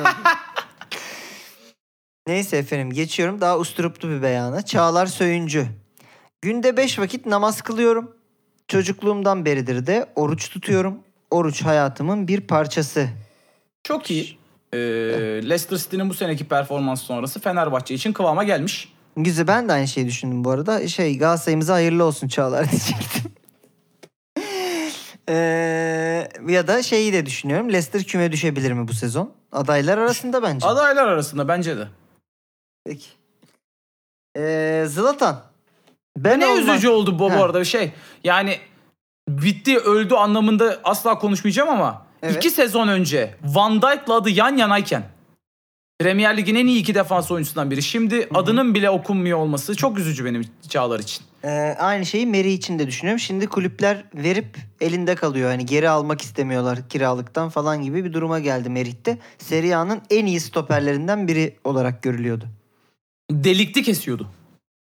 [2.27, 4.61] Neyse efendim geçiyorum daha usturuplu bir beyana.
[4.61, 5.67] Çağlar Söyüncü.
[6.41, 8.15] Günde 5 vakit namaz kılıyorum.
[8.67, 10.99] Çocukluğumdan beridir de oruç tutuyorum.
[11.31, 13.07] Oruç hayatımın bir parçası.
[13.85, 14.37] Çok iyi.
[14.73, 14.79] Eee
[15.49, 18.93] Leicester City'nin bu seneki performans sonrası Fenerbahçe için kıvama gelmiş.
[19.17, 20.87] Güzel ben de aynı şeyi düşündüm bu arada.
[20.87, 23.31] Şey Galatasaray'ımıza hayırlı olsun Çağlar diyecektim.
[25.29, 27.67] Ee, ya da şeyi de düşünüyorum.
[27.69, 29.31] Leicester küme düşebilir mi bu sezon?
[29.51, 30.67] Adaylar arasında bence.
[30.67, 31.87] Adaylar arasında bence de.
[32.85, 33.05] Peki.
[34.37, 35.41] Ee, Zlatan.
[36.17, 37.91] Ben ne olmaz- üzücü oldu bu, bu arada bir şey.
[38.23, 38.59] Yani
[39.29, 42.37] bitti öldü anlamında asla konuşmayacağım ama Evet.
[42.37, 45.03] iki sezon önce Van Dijk'la adı yan yanayken
[45.99, 47.81] Premier Lig'in en iyi iki defans oyuncusundan biri.
[47.81, 51.23] Şimdi adının bile okunmuyor olması çok üzücü benim Çağlar için.
[51.43, 51.49] Ee,
[51.79, 53.19] aynı şeyi Meri için de düşünüyorum.
[53.19, 55.49] Şimdi kulüpler verip elinde kalıyor.
[55.49, 59.17] Hani geri almak istemiyorlar kiralıktan falan gibi bir duruma geldi Merih'te.
[59.37, 62.45] Serie A'nın en iyi stoperlerinden biri olarak görülüyordu.
[63.31, 64.27] Delikti kesiyordu.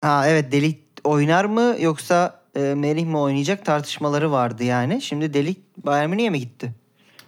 [0.02, 5.02] Ha evet Delik oynar mı yoksa e, Merih mi oynayacak tartışmaları vardı yani.
[5.02, 6.83] Şimdi Delik Bayern Münih'e mi gitti?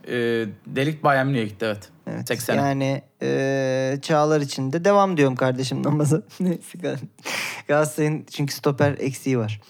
[0.07, 1.89] Ee, delik Bayern Münih'e gitti evet.
[2.07, 2.29] Evet.
[2.29, 2.55] 80'e.
[2.55, 6.21] Yani e, Çağlar için de devam diyorum kardeşim namaza.
[6.39, 6.97] Neyse Gal-
[7.67, 9.61] Galatasaray'ın çünkü stoper eksiği var.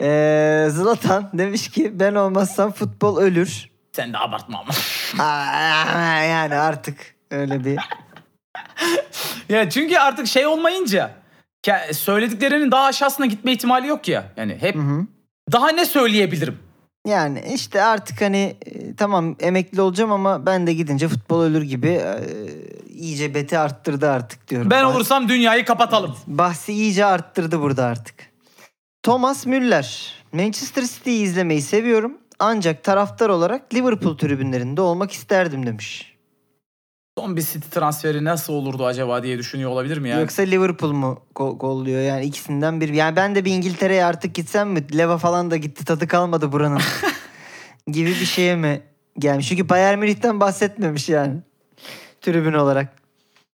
[0.00, 3.70] E, Zlatan demiş ki ben olmazsam futbol ölür.
[3.92, 4.70] Sen de abartma ama.
[5.24, 7.78] Aa, yani artık öyle bir
[9.48, 11.10] ya çünkü artık şey olmayınca
[11.92, 14.24] söylediklerinin daha aşağısına gitme ihtimali yok ya.
[14.36, 15.06] Yani hep Hı hı.
[15.52, 16.58] daha ne söyleyebilirim?
[17.06, 21.88] Yani işte artık hani e, tamam emekli olacağım ama ben de gidince futbol ölür gibi
[21.88, 22.20] e,
[22.88, 24.70] iyice beti arttırdı artık diyorum.
[24.70, 26.16] Ben olursam dünyayı kapatalım.
[26.26, 28.14] Bahsi iyice arttırdı burada artık.
[29.02, 30.14] Thomas Müller.
[30.32, 32.18] Manchester City'yi izlemeyi seviyorum.
[32.38, 36.15] Ancak taraftar olarak Liverpool tribünlerinde olmak isterdim demiş.
[37.18, 40.20] Son bir City transferi nasıl olurdu acaba diye düşünüyor olabilir mi yani?
[40.20, 42.88] Yoksa Liverpool mu kolluyor yani ikisinden bir.
[42.88, 44.98] Yani ben de bir İngiltere'ye artık gitsem mi?
[44.98, 46.80] Leva falan da gitti tadı kalmadı buranın.
[47.86, 48.82] gibi bir şeye mi
[49.18, 49.48] gelmiş?
[49.48, 51.34] Çünkü Bayern Münih'ten bahsetmemiş yani.
[52.20, 52.96] Tribün olarak.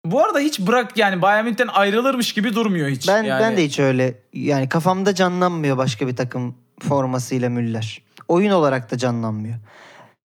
[0.04, 3.08] Bu arada hiç bırak yani Bayern Münih'ten ayrılırmış gibi durmuyor hiç.
[3.08, 3.42] Ben yani.
[3.42, 6.54] ben de hiç öyle yani kafamda canlanmıyor başka bir takım
[6.88, 8.02] formasıyla Müller.
[8.28, 9.56] Oyun olarak da canlanmıyor.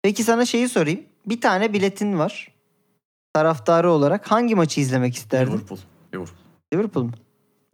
[0.02, 1.02] Peki sana şeyi sorayım.
[1.26, 2.55] Bir tane biletin var.
[3.36, 5.52] Taraftarı olarak hangi maçı izlemek isterdin?
[5.52, 5.78] Liverpool.
[6.14, 6.38] Liverpool.
[6.74, 7.12] Liverpool mu?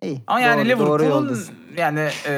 [0.04, 0.22] İyi.
[0.28, 1.40] Ama yani doğru- Liverpool'un
[1.78, 2.34] yani e,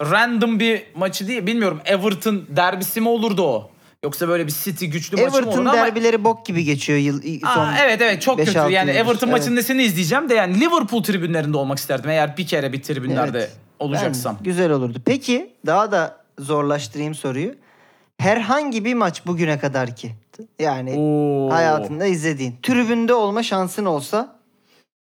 [0.00, 1.46] random bir maçı değil.
[1.46, 3.70] Bilmiyorum Everton derbisi mi olurdu o?
[4.04, 5.74] Yoksa böyle bir City güçlü maçı mı Everton olurdu ama...
[5.74, 7.72] derbileri bok gibi geçiyor yıl Aa, son.
[7.84, 8.58] evet evet çok kötü.
[8.58, 9.00] Yani yıldır.
[9.00, 9.38] Everton Evet.
[9.38, 12.10] maçının nesini izleyeceğim de yani Liverpool tribünlerinde olmak isterdim.
[12.10, 13.56] Eğer bir kere bir tribünlerde Evet.
[13.78, 14.36] olacaksam.
[14.38, 14.98] Ben- güzel olurdu.
[15.04, 17.54] Peki daha da zorlaştırayım soruyu.
[18.20, 20.14] Herhangi bir maç bugüne kadar ki
[20.58, 21.50] yani Oo.
[21.54, 24.36] hayatında izlediğin tribünde olma şansın olsa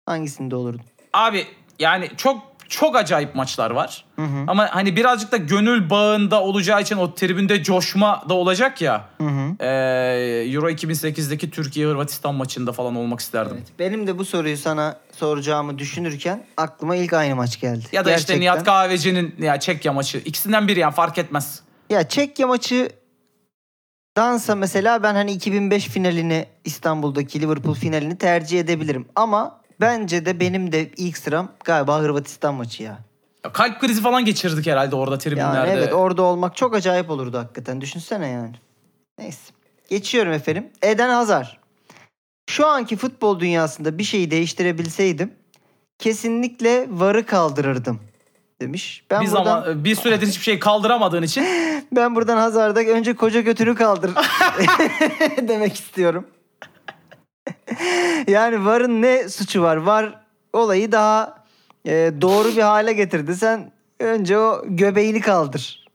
[0.06, 0.84] hangisinde olurdun?
[1.12, 1.46] Abi
[1.78, 4.04] yani çok çok acayip maçlar var.
[4.16, 4.44] Hı hı.
[4.46, 9.08] Ama hani birazcık da gönül bağında olacağı için o tribünde coşma da olacak ya.
[9.18, 9.56] Hı hı.
[9.60, 13.56] Ee, Euro 2008'deki Türkiye-Hırvatistan maçında falan olmak isterdim.
[13.56, 13.68] Evet.
[13.78, 17.84] Benim de bu soruyu sana soracağımı düşünürken aklıma ilk aynı maç geldi.
[17.92, 18.40] Ya da işte Gerçekten.
[18.40, 20.18] Nihat Kahveci'nin ya Çekya maçı.
[20.18, 21.62] İkisinden biri yani fark etmez.
[21.90, 22.88] Ya Çekya maçı
[24.18, 29.06] dansa mesela ben hani 2005 finalini İstanbul'daki Liverpool finalini tercih edebilirim.
[29.16, 32.98] Ama bence de benim de ilk sıram galiba Hırvatistan maçı ya.
[33.44, 35.58] Ya kalp krizi falan geçirdik herhalde orada tribünlerde.
[35.58, 37.80] Yani evet orada olmak çok acayip olurdu hakikaten.
[37.80, 38.54] Düşünsene yani.
[39.18, 39.52] Neyse.
[39.88, 40.70] Geçiyorum efendim.
[40.82, 41.60] Eden Hazar.
[42.50, 45.32] Şu anki futbol dünyasında bir şeyi değiştirebilseydim
[45.98, 48.00] kesinlikle varı kaldırırdım
[48.60, 49.04] demiş.
[49.10, 51.44] Ben bir buradan zaman bir süredir hiçbir şey kaldıramadığın için
[51.92, 54.10] ben buradan Hazar'da önce koca götünü kaldır
[55.48, 56.26] demek istiyorum.
[58.28, 59.76] yani varın ne suçu var?
[59.76, 60.14] Var
[60.52, 61.44] olayı daha
[61.86, 63.36] e, doğru bir hale getirdi.
[63.36, 65.86] Sen önce o göbeğini kaldır.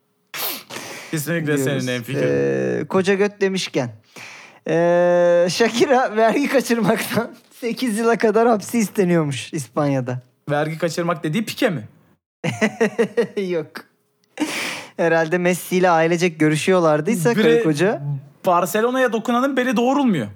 [1.11, 1.63] kesinlikle diyoruz.
[1.63, 2.23] senin en fikrin.
[2.27, 3.89] Ee, koca göt demişken.
[4.67, 10.21] Ee, Shakira vergi kaçırmaktan 8 yıla kadar hapsi isteniyormuş İspanya'da.
[10.49, 11.87] Vergi kaçırmak dediği pike mi?
[13.49, 13.67] Yok.
[14.97, 18.01] Herhalde Messi ile ailecek görüşüyorlardıysa Biri- karı koca.
[18.45, 20.27] Barcelona'ya dokunanın beli doğrulmuyor.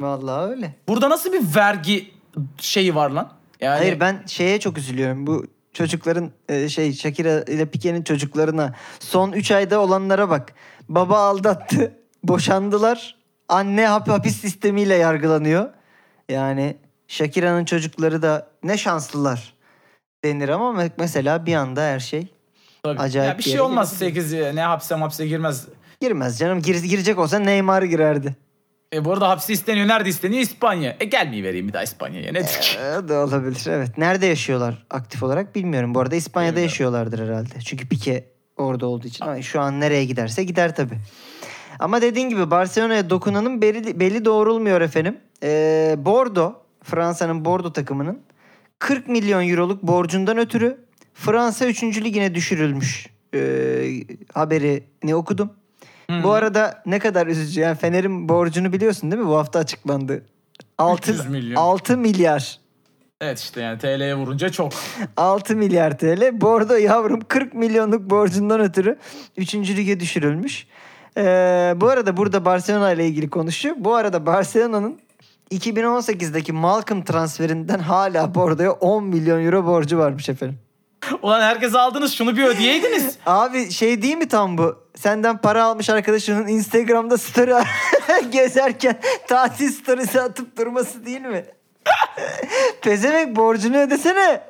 [0.00, 0.74] Vallahi öyle.
[0.88, 2.10] Burada nasıl bir vergi
[2.58, 3.32] şeyi var lan?
[3.60, 5.26] Yani Hayır ben şeye çok üzülüyorum.
[5.26, 10.52] Bu çocukların e, şey Shakira ile Pique'nin çocuklarına son 3 ayda olanlara bak.
[10.88, 11.92] Baba aldattı.
[12.24, 13.16] Boşandılar.
[13.48, 15.68] Anne hap hapis sistemiyle yargılanıyor.
[16.28, 16.76] Yani
[17.08, 19.53] Shakira'nın çocukları da ne şanslılar
[20.24, 22.26] denir ama me- mesela bir anda her şey
[22.82, 23.00] Tabii.
[23.00, 24.22] acayip ya bir şey olmaz gidebilir.
[24.22, 25.66] 8 ne hapse hapse girmez.
[26.00, 26.58] girmez canım.
[26.62, 28.36] Gir- girecek olsa Neymar girerdi.
[28.94, 29.88] E bu arada hapsi isteniyor.
[29.88, 30.42] Nerede isteniyor?
[30.42, 30.96] İspanya.
[31.00, 32.32] E gelmeyi vereyim bir daha İspanya'ya.
[32.32, 32.78] Nedir ki?
[33.04, 33.98] O da olabilir evet.
[33.98, 35.94] Nerede yaşıyorlar aktif olarak bilmiyorum.
[35.94, 36.68] Bu arada İspanya'da Bilmiyorum.
[36.70, 37.60] yaşıyorlardır herhalde.
[37.66, 38.24] Çünkü Pique
[38.56, 39.24] orada olduğu için.
[39.24, 40.98] Ama şu an nereye giderse gider tabii.
[41.78, 45.18] Ama dediğin gibi Barcelona'ya dokunanın beli, beli doğrulmuyor efendim.
[45.42, 46.52] Ee, Bordo,
[46.82, 48.20] Fransa'nın Bordo takımının
[48.84, 50.78] 40 milyon euroluk borcundan ötürü
[51.14, 51.82] Fransa 3.
[51.82, 53.06] ligine düşürülmüş.
[53.34, 54.02] Ee,
[54.34, 55.52] haberini okudum.
[56.22, 57.60] Bu arada ne kadar üzücü.
[57.60, 59.28] Yani Fener'in borcunu biliyorsun değil mi?
[59.28, 60.26] Bu hafta açıklandı.
[60.78, 61.56] 6, 300 milyon.
[61.56, 62.58] 6 milyar.
[63.20, 64.72] Evet işte yani TL'ye vurunca çok.
[65.16, 66.40] 6 milyar TL.
[66.40, 68.98] Bordo yavrum 40 milyonluk borcundan ötürü
[69.36, 69.54] 3.
[69.54, 70.66] lige düşürülmüş.
[71.16, 73.76] Ee, bu arada burada Barcelona ile ilgili konuşuyor.
[73.78, 74.98] Bu arada Barcelona'nın
[75.50, 80.58] 2018'deki Malcolm transferinden hala Bordo'ya 10 milyon euro borcu varmış efendim.
[81.22, 83.16] Ulan herkes aldınız şunu bir ödeyeydiniz.
[83.26, 84.84] Abi şey değil mi tam bu?
[84.96, 87.64] Senden para almış arkadaşının Instagram'da story
[88.30, 91.44] gezerken tatil storysi atıp durması değil mi?
[92.82, 94.40] Pezevenk borcunu ödesene.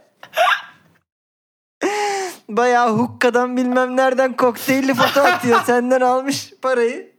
[2.49, 5.61] Bayağı hukkadan bilmem nereden kokteylli foto atıyor.
[5.65, 7.14] Senden almış parayı.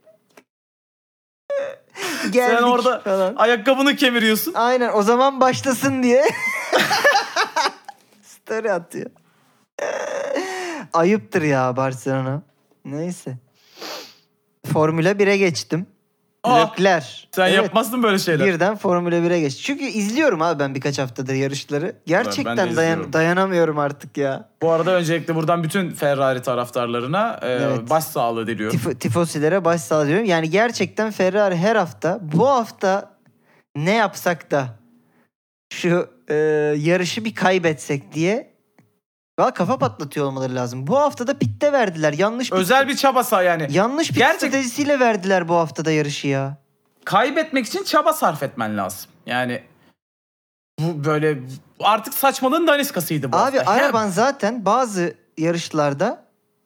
[2.32, 3.34] Geldik Sen orada falan.
[3.36, 4.54] ayakkabını kemiriyorsun.
[4.54, 6.24] Aynen o zaman başlasın diye.
[8.22, 9.10] Story atıyor.
[10.92, 12.42] Ayıptır ya Barcelona.
[12.84, 13.36] Neyse.
[14.72, 15.86] Formula 1'e geçtim.
[16.46, 17.06] Aa, Leclerc.
[17.32, 18.46] Sen Evet, yapmazsın böyle şeyler.
[18.46, 19.56] Birden Formula 1'e geç.
[19.62, 21.96] Çünkü izliyorum abi ben birkaç haftadır yarışları.
[22.06, 24.48] Gerçekten Ben dayan dayanamıyorum artık ya.
[24.62, 27.90] Bu arada öncelikle buradan bütün Ferrari taraftarlarına e, Evet.
[27.90, 28.78] başsağlığı diliyorum.
[28.78, 30.24] Tif- tifosilere başsağlığı diyorum.
[30.24, 33.10] Yani gerçekten Ferrari her hafta bu hafta
[33.76, 34.66] ne yapsak da
[35.72, 36.34] şu e,
[36.78, 38.55] yarışı bir kaybetsek diye
[39.38, 40.86] Valla kafa patlatıyor olmaları lazım.
[40.86, 42.12] Bu hafta da pitte verdiler.
[42.12, 43.66] Yanlış pit- Özel bir çabasa yani.
[43.70, 46.56] yanlış pit Gerçek- stratejisiyle verdiler bu haftada yarışı ya.
[47.04, 49.10] kaybetmek için çaba sarf etmen lazım.
[49.26, 49.62] Yani
[50.80, 51.38] bu böyle
[51.80, 53.74] artık saçmalığın daniskasıydı bu Abi hafta.
[53.76, 56.24] Hem- araban zaten bazı yarışlarda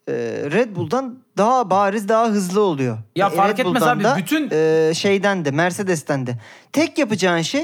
[0.09, 0.13] e,
[0.53, 2.99] Red Bull'dan daha bariz daha hızlı oluyor.
[3.17, 6.37] Ya E, fark Red etmez Bull'dan abi, da, bütün- e, şeyden de Mercedes'ten de.
[6.73, 7.63] Tek yapacağın şey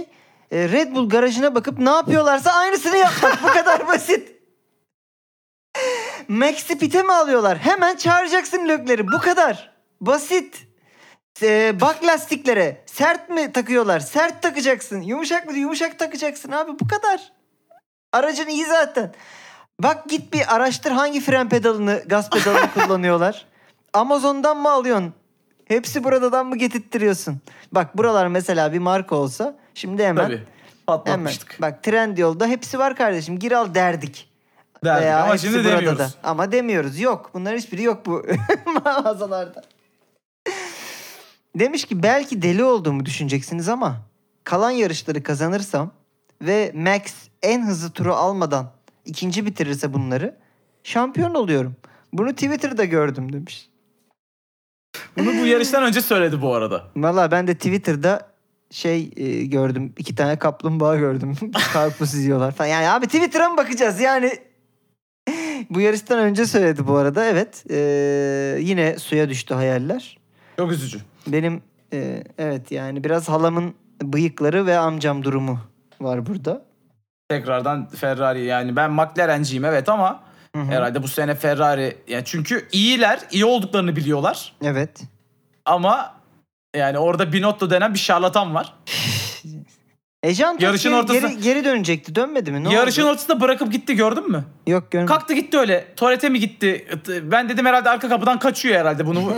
[0.50, 3.42] e, Red Bull garajına bakıp ne yapıyorlarsa aynısını yapmak.
[3.42, 4.35] Bu kadar basit.
[6.28, 7.58] Max'i pite mi alıyorlar?
[7.58, 9.06] Hemen çağıracaksın lökleri.
[9.12, 9.70] Bu kadar.
[10.00, 10.66] Basit.
[11.42, 14.00] E, bak lastiklere sert mi takıyorlar?
[14.00, 15.00] Sert takacaksın.
[15.00, 15.56] Yumuşak mı?
[15.56, 16.70] Yumuşak takacaksın abi.
[16.80, 17.32] Bu kadar.
[18.12, 19.14] Aracın iyi zaten.
[19.82, 23.46] Bak git bir araştır hangi fren pedalını, gaz pedalını kullanıyorlar.
[23.92, 25.14] Amazon'dan mı alıyorsun?
[25.64, 27.40] Hepsi buradan mı getirttiriyorsun?
[27.72, 30.24] Bak buralar mesela bir marka olsa şimdi hemen
[30.86, 31.10] Tabii.
[31.10, 33.38] hemen bak Trendyol'da hepsi var kardeşim.
[33.38, 34.35] Gir al derdik.
[34.86, 35.98] Derdik Veya ama şimdi demiyoruz.
[35.98, 36.10] Da.
[36.22, 37.00] Ama demiyoruz.
[37.00, 37.30] Yok.
[37.34, 38.26] Bunların hiçbiri yok bu
[38.84, 39.62] mağazalarda.
[41.58, 43.96] Demiş ki belki deli olduğumu düşüneceksiniz ama
[44.44, 45.90] kalan yarışları kazanırsam
[46.42, 47.02] ve Max
[47.42, 48.70] en hızlı turu almadan
[49.04, 50.36] ikinci bitirirse bunları
[50.84, 51.76] şampiyon oluyorum.
[52.12, 53.68] Bunu Twitter'da gördüm demiş.
[55.18, 56.84] Bunu bu yarıştan önce söyledi bu arada.
[56.96, 58.28] Valla ben de Twitter'da
[58.70, 59.94] şey e, gördüm.
[59.98, 61.36] iki tane kaplumbağa gördüm.
[61.72, 62.68] Karpuz yiyorlar falan.
[62.68, 64.00] Yani abi Twitter'a mı bakacağız?
[64.00, 64.38] Yani
[65.70, 67.24] bu yarıştan önce söyledi bu arada.
[67.24, 67.64] Evet.
[67.70, 67.76] E,
[68.60, 70.18] yine suya düştü hayaller.
[70.56, 70.98] Çok üzücü.
[71.26, 71.62] Benim
[71.92, 75.58] e, evet yani biraz halamın bıyıkları ve amcam durumu
[76.00, 76.62] var burada.
[77.28, 80.22] Tekrardan Ferrari yani ben McLaren'ciyim evet ama
[80.56, 80.66] Hı hı.
[80.66, 85.00] herhalde bu sene Ferrari yani çünkü iyiler, iyi olduklarını biliyorlar Evet.
[85.64, 86.14] ama
[86.76, 88.74] yani orada Binotto denen bir şarlatan var.
[90.26, 92.14] Ejan Yarışın ortası- geri, geri dönecekti.
[92.14, 92.64] Dönmedi mi?
[92.64, 93.10] Ne Yarışın oldu?
[93.10, 94.44] ortasında bırakıp gitti gördün mü?
[94.66, 95.14] Yok görmedim.
[95.14, 95.84] Kalktı gitti öyle.
[95.96, 96.86] Tuvalete mi gitti?
[97.22, 99.32] Ben dedim herhalde arka kapıdan kaçıyor herhalde bunu.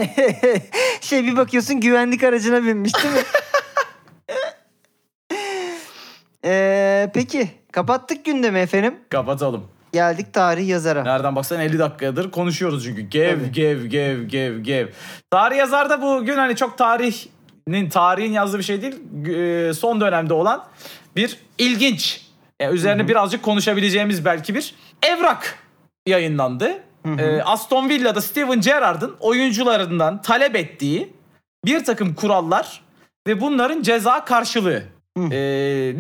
[1.01, 3.21] şey bir bakıyorsun güvenlik aracına binmiş değil mi?
[6.45, 8.95] Ee, peki kapattık gündemi efendim.
[9.11, 9.65] Kapatalım.
[9.93, 11.03] Geldik tarih yazara.
[11.03, 13.01] Nereden baksan 50 dakikadır konuşuyoruz çünkü.
[13.03, 13.53] Gev, Tabii.
[13.53, 14.89] gev, gev, gev, gev.
[15.31, 17.31] Tarih yazar da bugün hani çok tarihin,
[17.91, 18.95] tarihin yazdığı bir şey değil.
[19.71, 20.65] Ee, Son dönemde olan
[21.17, 22.27] bir ilginç,
[22.61, 25.59] yani üzerine birazcık konuşabileceğimiz belki bir evrak
[26.07, 26.83] yayınlandı.
[27.19, 31.13] Ee, Aston Villa'da Steven Gerrard'ın oyuncularından talep ettiği
[31.65, 32.81] bir takım kurallar
[33.27, 34.83] ve bunların ceza karşılığı.
[35.19, 35.37] Ee,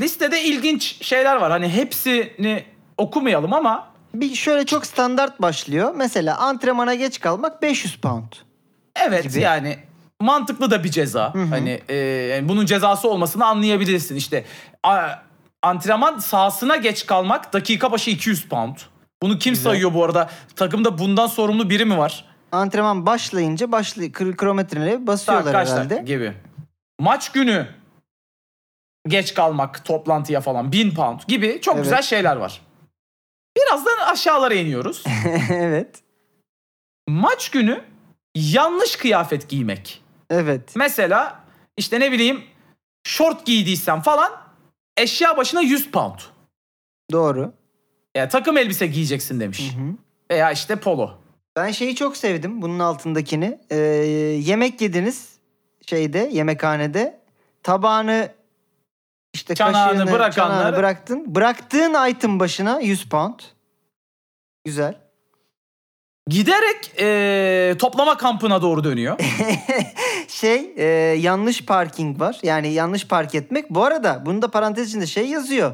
[0.01, 1.51] listede ilginç şeyler var.
[1.51, 2.64] Hani hepsini
[2.97, 5.95] okumayalım ama Bir şöyle çok standart başlıyor.
[5.97, 8.33] Mesela antrenmana geç kalmak 500 pound.
[8.97, 9.41] Evet gibi.
[9.41, 9.79] yani
[10.23, 11.35] mantıklı da bir ceza.
[11.35, 11.45] hı.
[11.45, 14.16] Hani e, yani bunun cezası olmasını anlayabilirsin.
[14.16, 14.45] İşte
[14.83, 15.14] a-
[15.62, 18.77] antrenman sahasına geç kalmak dakika başı 200 pound.
[19.23, 19.64] Bunu kim Güzel.
[19.64, 20.31] sayıyor bu arada?
[20.57, 22.25] Takımda bundan sorumlu biri mi var?
[22.53, 26.03] Antrenman başlayınca başlay kronometreye basıyorlar Saat herhalde.
[26.07, 26.33] gibi.
[27.01, 27.66] Maç günü
[29.09, 31.85] geç kalmak toplantıya falan 1000 pound gibi çok Evet.
[31.85, 32.61] güzel şeyler var.
[33.57, 35.05] Birazdan aşağılara iniyoruz.
[35.51, 36.03] evet.
[37.09, 37.85] Maç günü
[38.35, 40.03] yanlış kıyafet giymek.
[40.31, 40.76] Evet.
[40.76, 41.41] Mesela
[41.76, 42.45] işte ne bileyim
[43.05, 44.33] şort giydiysen falan
[44.97, 46.18] eşya başına 100 pound.
[47.12, 47.53] Doğru.
[48.16, 49.74] Yani takım elbise giyeceksin demiş.
[49.74, 49.93] Hı hı.
[50.31, 51.11] Veya işte polo.
[51.57, 53.61] Ben şeyi çok sevdim bunun altındakini.
[53.70, 53.76] Ee,
[54.45, 55.39] yemek yediniz
[55.87, 57.20] şeyde yemekhanede.
[57.62, 58.33] Tabağını
[59.35, 61.35] işte Çanağını kaşığını, bırakanları- çanağını bıraktın.
[61.35, 63.41] Bıraktığın item başına 100 pound.
[64.64, 64.95] Güzel.
[66.29, 69.18] Giderek eee, toplama kampına doğru dönüyor.
[70.29, 70.85] şey e,
[71.18, 72.39] yanlış parking var.
[72.43, 73.70] Yani yanlış park etmek.
[73.70, 75.72] Bu arada bunda parantez içinde şey yazıyor.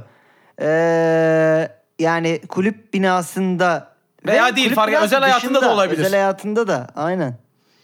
[0.61, 3.95] Ee, yani kulüp binasında
[4.27, 5.99] Veya ve değil, fark- özel hayatında da olabilir.
[5.99, 7.39] Özel hayatında da aynen.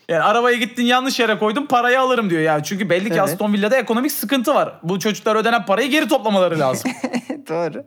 [0.09, 2.43] Yani arabayı gittin yanlış yere koydun parayı alırım diyor.
[2.43, 3.21] Yani çünkü belli ki Evet.
[3.21, 4.81] Aston Villa'da ekonomik sıkıntı var.
[4.83, 6.91] Bu çocuklar ödenen parayı geri toplamaları lazım.
[7.49, 7.85] Doğru.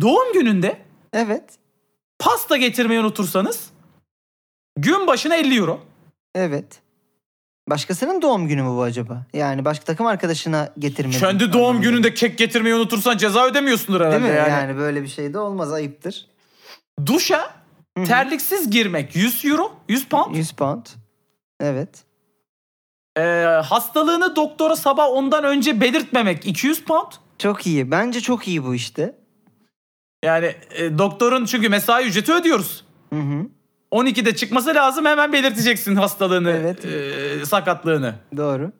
[0.00, 0.76] Doğum gününde
[1.12, 1.44] Evet.
[2.20, 3.70] Pasta getirmeyi unutursanız
[4.76, 5.80] gün başına 50 euro.
[6.34, 6.80] Evet.
[7.70, 9.26] Başkasının doğum günü mü bu acaba?
[9.32, 11.18] Yani başka takım arkadaşına getirmedi.
[11.18, 14.38] Kendi doğum gününde kek getirmeyi unutursan ceza ödemiyorsundur herhalde Değil mi?
[14.38, 14.50] yani.
[14.50, 14.76] Yani.
[14.76, 16.26] böyle bir şey de olmaz ayıptır.
[17.06, 17.54] Duşa
[17.98, 18.04] Hı hı.
[18.06, 20.34] terliksiz girmek 100 euro, 100 pound.
[20.34, 20.86] 100 pound.
[21.60, 22.04] Evet.
[23.16, 23.20] Ee,
[23.64, 27.12] hastalığını doktora sabah ondan önce belirtmemek 200 pound.
[27.38, 27.90] Çok iyi.
[27.90, 29.14] Bence çok iyi bu işte.
[30.24, 32.84] Yani e, doktorun çünkü mesai ücreti ödüyoruz.
[33.12, 33.46] Hı hı.
[33.92, 36.84] 12'de çıkması lazım hemen belirteceksin hastalığını, Evet.
[36.84, 38.14] e, sakatlığını.
[38.36, 38.72] Doğru.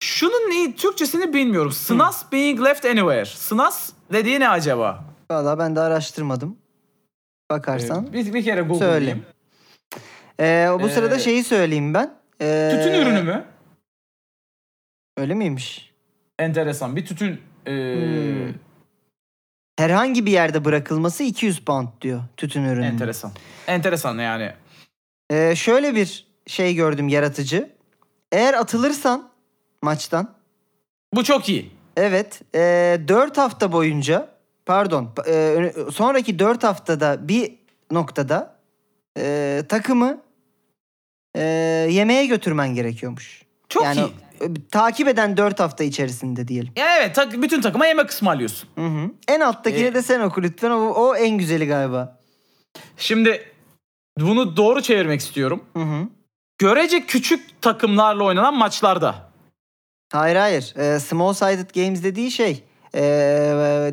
[0.00, 1.72] Şunun ne, Türkçesini bilmiyorum.
[1.72, 3.24] Snas being left anywhere.
[3.24, 5.04] Snas dediği ne acaba?
[5.30, 6.56] Valla ben de araştırmadım.
[7.50, 8.06] Bakarsan.
[8.06, 8.68] Ee, Bir, bir kere Söyle.
[8.68, 9.22] Google'layayım.
[10.40, 12.14] Ee, bu Ee, sırada şeyi söyleyeyim ben.
[12.42, 13.44] Ee, Tütün ürünü mü?
[15.16, 15.92] Öyle miymiş?
[16.38, 16.96] Enteresan.
[16.96, 18.54] Bir tütün e, Hmm.
[19.76, 22.86] Herhangi bir yerde bırakılması 200 pound diyor tütün ürünü.
[22.86, 23.32] enteresan.
[23.66, 24.52] Enteresan yani.
[25.30, 27.70] Ee, şöyle bir şey gördüm yaratıcı.
[28.32, 29.28] Eğer atılırsan
[29.82, 30.34] maçtan
[31.14, 31.70] Bu çok iyi.
[31.96, 32.60] evet e,
[33.08, 34.28] 4 hafta boyunca
[34.66, 37.54] pardon e, sonraki 4 haftada bir
[37.90, 38.56] noktada
[39.18, 40.20] e, takımı
[41.36, 41.42] e,
[41.90, 43.42] yemeğe götürmen gerekiyormuş.
[43.68, 44.12] Çok yani iyi.
[44.40, 46.72] E, takip eden 4 hafta içerisinde diyelim.
[46.76, 48.68] Ya evet tak- bütün takıma yemek ısmarlıyorsun.
[48.74, 49.10] Hı hı.
[49.28, 50.70] En alttakini E- de sen oku lütfen.
[50.70, 52.18] O, o en güzeli galiba.
[52.96, 53.52] Şimdi
[54.20, 55.64] bunu doğru çevirmek istiyorum.
[55.76, 56.08] Hı hı.
[56.58, 59.14] Görece küçük takımlarla oynanan maçlarda.
[60.12, 60.74] Hayır hayır.
[60.76, 62.64] Ee, small sided games dediği şey
[62.94, 63.00] ee,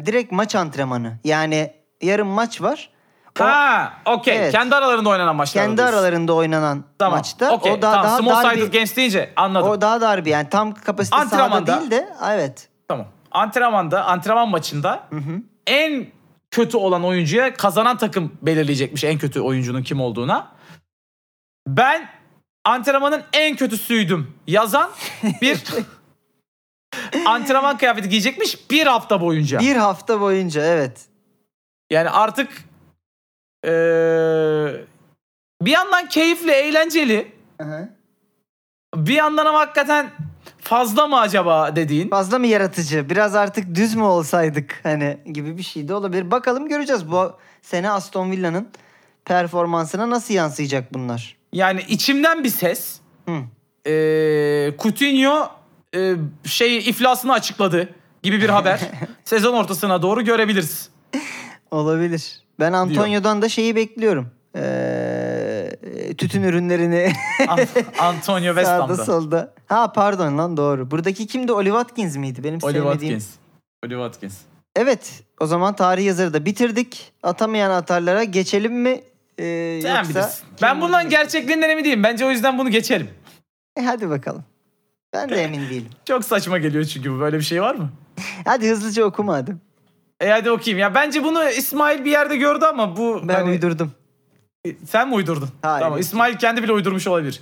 [0.06, 1.18] direkt maç antrenmanı.
[1.24, 2.90] Yani yarım maç var.
[3.38, 4.38] Ha, okey.
[4.38, 4.52] Evet.
[4.52, 5.64] Kendi aralarında oynanan maçlar.
[5.66, 7.18] kendi aralarında oynanan tamam.
[7.20, 8.08] maçta Okey, o daha tamam.
[8.08, 9.70] daha Small dar sided bir, games deyince anladım.
[9.70, 12.70] o daha dar bir yani tam kapasite sahada değil de evet.
[12.88, 13.08] Tamam.
[13.32, 15.42] Antrenmanda, antrenman maçında Hı hı.
[15.68, 16.06] en
[16.52, 20.48] kötü olan oyuncuya kazanan takım belirleyecekmiş en kötü oyuncunun kim olduğuna.
[21.68, 22.10] Ben
[22.66, 24.90] antrenmanın en kötüsüydüm yazan
[25.42, 25.64] bir
[27.26, 29.60] antrenman kıyafeti giyecekmiş bir hafta boyunca.
[29.60, 31.02] Bir hafta boyunca evet.
[31.90, 32.50] Yani artık
[33.64, 34.86] eee,
[35.62, 37.32] bir yandan keyifli, eğlenceli.
[37.62, 37.90] Hı.
[38.96, 40.10] Bir yandan ama hakikaten
[40.62, 42.10] fazla mı acaba dediğin.
[42.10, 43.10] Fazla mı yaratıcı?
[43.10, 46.32] Biraz artık düz mü olsaydık hani gibi bir şey de olabilir.
[46.32, 48.68] Bakalım göreceğiz bu sene Aston Villa'nın
[49.26, 51.38] performansına nasıl yansıyacak bunlar.
[51.54, 53.00] Yani içimden bir ses.
[53.30, 53.36] Hı.
[53.86, 55.50] Eee Coutinho
[55.94, 57.90] eee, şey iflasını açıkladı
[58.24, 58.80] gibi bir haber.
[59.24, 60.90] Sezon ortasına doğru görebiliriz.
[61.72, 62.43] Olabilir.
[62.60, 64.32] Ben Antonio'dan da şeyi bekliyorum.
[64.56, 65.70] Ee,
[66.18, 67.14] tütün ürünlerini
[67.48, 67.60] An-
[68.00, 69.54] Antonio West sağda solda.
[69.68, 70.92] Ha pardon lan doğru.
[70.92, 71.52] Buradaki kimdi?
[71.52, 72.44] Oliver Watkins miydi?
[72.44, 73.14] Benim Oliver sevmediğim.
[73.20, 73.40] Watkins.
[73.86, 74.38] Oliver Watkins.
[74.76, 75.24] Evet.
[75.40, 77.12] O zaman tarih yazarı da bitirdik.
[77.24, 79.02] Atamayan atarlara geçelim mi?
[79.40, 80.46] Ee, Sen yoksa bilirsin.
[80.62, 82.04] Ben bundan gerçekliğinden emin değilim.
[82.04, 83.10] Bence o yüzden bunu geçelim.
[83.78, 84.44] E, hadi bakalım.
[85.14, 85.90] Ben de emin değilim.
[86.06, 87.20] Çok saçma geliyor çünkü bu.
[87.20, 87.90] Böyle bir şey var mı?
[88.46, 89.56] Hadi hızlıca okuma hadi.
[90.24, 90.80] E hadi okuyayım.
[90.80, 93.92] Ya bence bunu İsmail bir yerde gördü ama bu Ben hani- uydurdum.
[94.88, 95.50] Sen mi uydurdun?
[95.62, 95.84] Hayır.
[95.84, 96.00] Tamam.
[96.00, 97.42] İsmail kendi bile uydurmuş olabilir.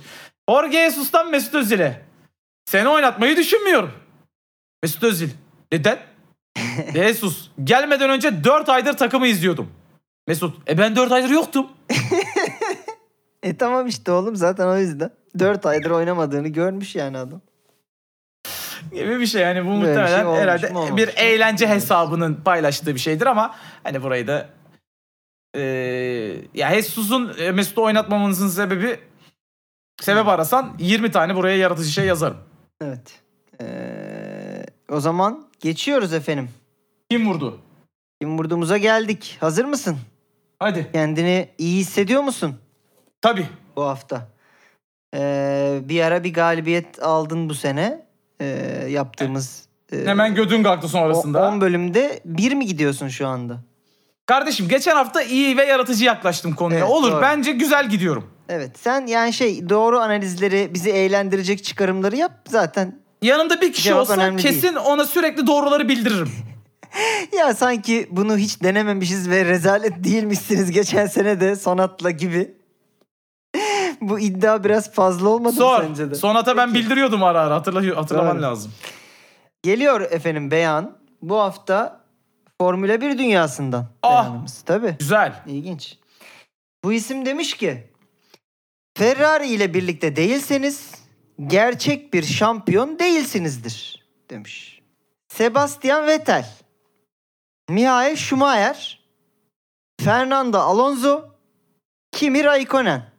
[0.50, 2.02] Jorge Jesus'tan Mesut Özil'e.
[2.64, 3.92] Seni oynatmayı düşünmüyorum.
[4.82, 5.30] Mesut Özil.
[5.72, 5.98] Neden?
[6.94, 7.50] Jesus.
[7.64, 9.68] Gelmeden önce 4 aydır takımı izliyordum.
[10.26, 10.70] Mesut.
[10.70, 11.66] E ben 4 aydır yoktum.
[13.42, 15.10] E tamam işte oğlum zaten o yüzden.
[15.38, 17.40] 4 aydır oynamadığını görmüş yani adam.
[18.92, 21.68] Gibi bir şey yani bu Böyle bir muhtemelen şey olmuş herhalde mu, olmamış bir eğlence
[21.68, 23.54] hesabının paylaştığı bir şeydir ama
[23.84, 24.48] hani burayı da
[25.56, 25.60] e,
[26.54, 29.00] ya Jesus'un e, Mesut'u oynatmamızın sebebi
[30.00, 32.36] sebep arasan 20 tane buraya yaratıcı şey yazarım.
[32.82, 33.20] Evet.
[33.60, 36.50] Ee, o zaman geçiyoruz efendim.
[37.10, 37.60] Kim vurdu?
[38.20, 39.36] Kim vurduğumuza geldik.
[39.40, 39.96] Hazır mısın?
[40.58, 40.90] Hadi.
[40.92, 42.58] Kendini iyi hissediyor musun
[43.20, 43.46] Tabii.
[43.76, 44.28] bu hafta?
[45.14, 48.06] Ee, bir ara bir galibiyet aldın bu sene.
[48.42, 49.62] Ee, yaptığımız
[49.92, 51.48] e, Hemen gödün kalktı sonrasında.
[51.48, 53.56] 10 bölümde bir mi gidiyorsun şu anda?
[54.26, 56.80] Kardeşim geçen hafta iyi ve yaratıcı yaklaştım konuya.
[56.80, 57.22] Evet, Olur doğru.
[57.22, 58.30] bence güzel gidiyorum.
[58.48, 63.02] Evet sen yani şey doğru analizleri bizi eğlendirecek çıkarımları yap zaten.
[63.22, 64.54] Yanımda bir kişi Cevap olsa önemli değil.
[64.54, 66.30] kesin ona sürekli doğruları bildiririm.
[67.38, 72.54] Ya sanki bunu hiç denememişiz ve rezalet değilmişsiniz geçen sene de Sonat'la gibi.
[74.02, 75.82] Bu iddia biraz fazla olmadı mı Sor.
[75.82, 76.14] sence de?
[76.14, 77.54] Sonata ben bildiriyordum ara ara.
[77.54, 78.42] Hatırla, hatırlaman Doğru.
[78.42, 78.72] lazım.
[79.62, 80.98] Geliyor efendim beyan.
[81.22, 82.00] Bu hafta
[82.60, 84.22] Formula 1 dünyasından Ah!
[84.24, 84.62] beyanımız.
[84.62, 84.96] Tabii.
[84.98, 85.42] Güzel.
[85.46, 85.98] İlginç.
[86.84, 87.90] Bu isim demiş ki
[88.96, 90.94] Ferrari ile birlikte değilseniz
[91.46, 94.82] gerçek bir şampiyon değilsinizdir demiş.
[95.28, 96.46] Sebastian Vettel,
[97.68, 99.00] Michael Schumacher,
[100.00, 101.24] Fernando Alonso,
[102.12, 103.11] Kimi Raikkonen.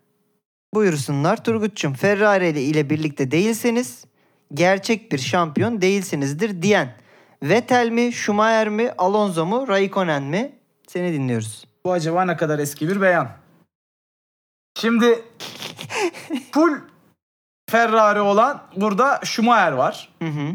[0.73, 1.93] Buyursunlar Turgut'cum.
[1.93, 4.05] Ferrari ile birlikte değilseniz
[4.53, 6.95] gerçek bir şampiyon değilsinizdir diyen
[7.43, 10.51] Vettel mi, Schumacher mi, Alonso mu, Raikkonen mi?
[10.87, 11.67] Seni dinliyoruz.
[11.85, 13.29] Bu acaba ne kadar eski bir beyan?
[14.79, 15.25] Şimdi
[16.51, 16.73] full
[17.69, 20.09] Ferrari olan burada Schumacher var.
[20.19, 20.47] Hı hı.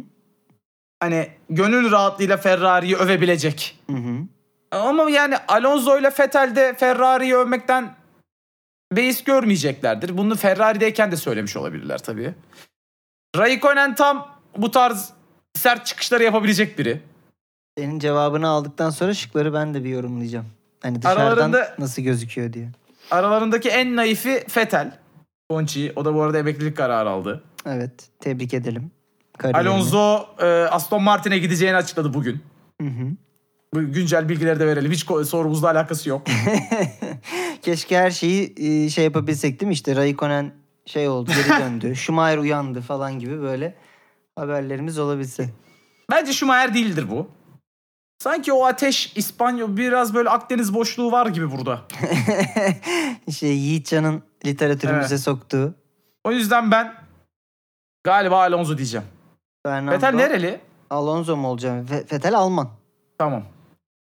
[1.00, 3.78] Hani gönül rahatlığıyla Ferrari'yi övebilecek.
[3.90, 4.18] Hı hı.
[4.70, 7.97] Ama yani Alonso ile Vettel de Ferrari'yi övmekten
[8.92, 10.18] beis görmeyeceklerdir.
[10.18, 12.34] Bunu Ferrari'deyken de söylemiş olabilirler tabii.
[13.36, 15.12] Raikkonen tam bu tarz
[15.54, 17.00] sert çıkışları yapabilecek biri.
[17.78, 20.46] Senin cevabını aldıktan sonra şıkları ben de bir yorumlayacağım.
[20.82, 22.68] Hani dışarıdan Aralarında- nasıl gözüküyor diye.
[23.10, 24.98] Aralarındaki en naifi Vettel.
[25.50, 25.92] Conchi.
[25.96, 27.44] O da bu arada emeklilik kararı aldı.
[27.66, 28.90] Evet, tebrik edelim.
[29.38, 29.68] kariyerini.
[29.68, 32.42] Alonso e, Aston Martin'e gideceğini açıkladı bugün.
[32.80, 33.08] Hı hı.
[33.74, 34.92] Bu güncel bilgileri de verelim.
[34.92, 36.22] Hiç sorumuzla alakası yok.
[37.62, 39.72] Keşke her şeyi e, şey yapabilsek değil mi?
[39.72, 40.52] İşte Raikkonen
[40.86, 41.96] şey oldu geri döndü.
[41.96, 43.74] Schumacher uyandı falan gibi böyle
[44.36, 45.50] haberlerimiz olabilse.
[46.10, 47.30] Bence Schumacher değildir bu.
[48.18, 51.80] Sanki o ateş İspanyol biraz böyle Akdeniz boşluğu var gibi burada.
[53.26, 55.24] işte Yiğitcan'ın literatürümüze Evet.
[55.24, 55.74] soktuğu.
[56.24, 56.94] O yüzden ben
[58.04, 59.06] galiba Alonso diyeceğim.
[59.66, 60.60] Fernando Vettel nereli?
[60.90, 61.86] Alonso mu olacağım?
[61.90, 62.68] Ve- Vettel Alman.
[63.18, 63.42] Tamam.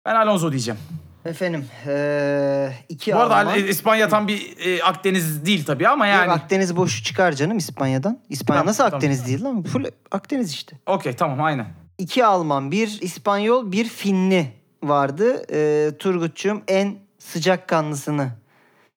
[0.08, 0.80] Ben Alonso diyeceğim.
[1.26, 3.52] Efendim eee iki Bu arada Alman.
[3.54, 6.28] Al- İspanya tam bir e, Akdeniz değil tabii ama yani.
[6.28, 8.20] Yok, Akdeniz boşu çıkar canım İspanya'dan.
[8.30, 8.96] İspanya Tamam, nasıl tamam.
[8.98, 9.64] Akdeniz değil lan?
[9.64, 10.78] Full Akdeniz işte.
[10.86, 11.66] Okey tamam aynen.
[11.98, 14.48] İki Alman, bir İspanyol, bir Finli
[14.84, 15.44] vardı.
[15.54, 18.30] Ee, Turgut'cum en sıcakkanlısını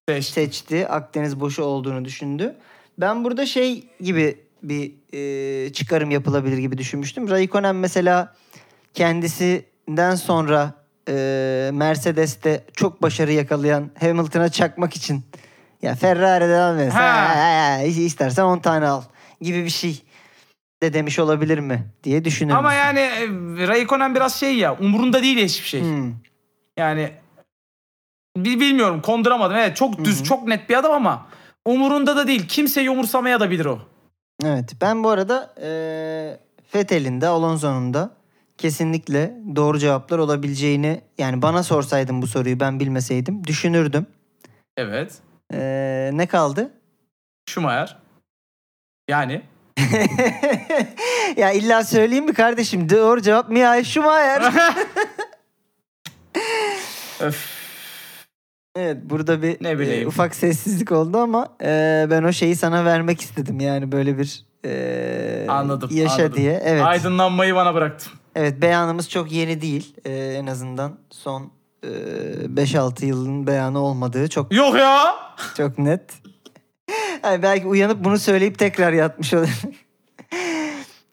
[0.09, 0.33] Seçti.
[0.33, 0.89] seçti.
[0.89, 2.57] Akdeniz boşu olduğunu düşündü.
[2.99, 4.93] Ben burada şey gibi bir
[5.67, 7.31] e, çıkarım yapılabilir gibi düşünmüştüm.
[7.31, 8.35] Raikkonen mesela
[8.95, 15.23] kendisinden sonra e, Mercedes'te çok başarı yakalayan Hamilton'a çakmak için
[15.83, 16.93] ya Ferrari'de devam et.
[16.93, 17.35] Ha.
[17.37, 19.03] Ha, istersen 10 tane al
[19.41, 20.03] gibi bir şey
[20.83, 22.65] de demiş olabilir mi diye düşünüyorum.
[22.65, 23.29] Ama yani e,
[23.69, 25.81] Raikkonen biraz şey ya umurunda değil hiçbir şey.
[25.83, 26.13] Hmm.
[26.77, 27.11] Yani
[28.37, 29.57] bi- bilmiyorum konduramadım.
[29.57, 30.25] Evet çok düz Hı hı.
[30.25, 31.27] çok net bir adam ama
[31.65, 32.49] umurunda da değil.
[32.49, 33.79] Kimseyi umursamaya da bilir o.
[34.45, 35.71] Evet ben bu arada e,
[36.75, 38.11] Vettel'in de Alonso'nun da
[38.61, 44.07] kesinlikle doğru cevaplar olabileceğini yani bana sorsaydın bu soruyu ben bilmeseydim düşünürdüm.
[44.77, 45.13] Evet.
[45.55, 46.71] E, ne kaldı?
[47.47, 47.97] Schumacher.
[49.09, 49.43] Yani
[51.37, 52.89] ya illa söyleyeyim mi kardeşim?
[52.91, 54.53] Doğru cevap Mihail Schumacher.
[57.21, 57.47] öf.
[58.77, 60.03] evet burada bir Ne bileyim.
[60.05, 63.61] e, ufak sessizlik oldu ama e, ben o şeyi sana vermek istedim.
[63.61, 65.91] Yani böyle bir e, Anladım.
[65.93, 66.37] yaşa anladım.
[66.37, 66.61] diye.
[66.65, 66.83] Evet.
[66.83, 68.13] Aydınlanmayı bana bıraktım.
[68.35, 69.97] Evet beyanımız çok yeni değil.
[70.05, 71.53] Ee, en azından son
[71.83, 75.15] e, 5-6 yılın beyanı olmadığı çok Yok ya.
[75.57, 76.13] çok net.
[77.25, 79.63] Yani belki uyanıp bunu söyleyip tekrar yatmış olur.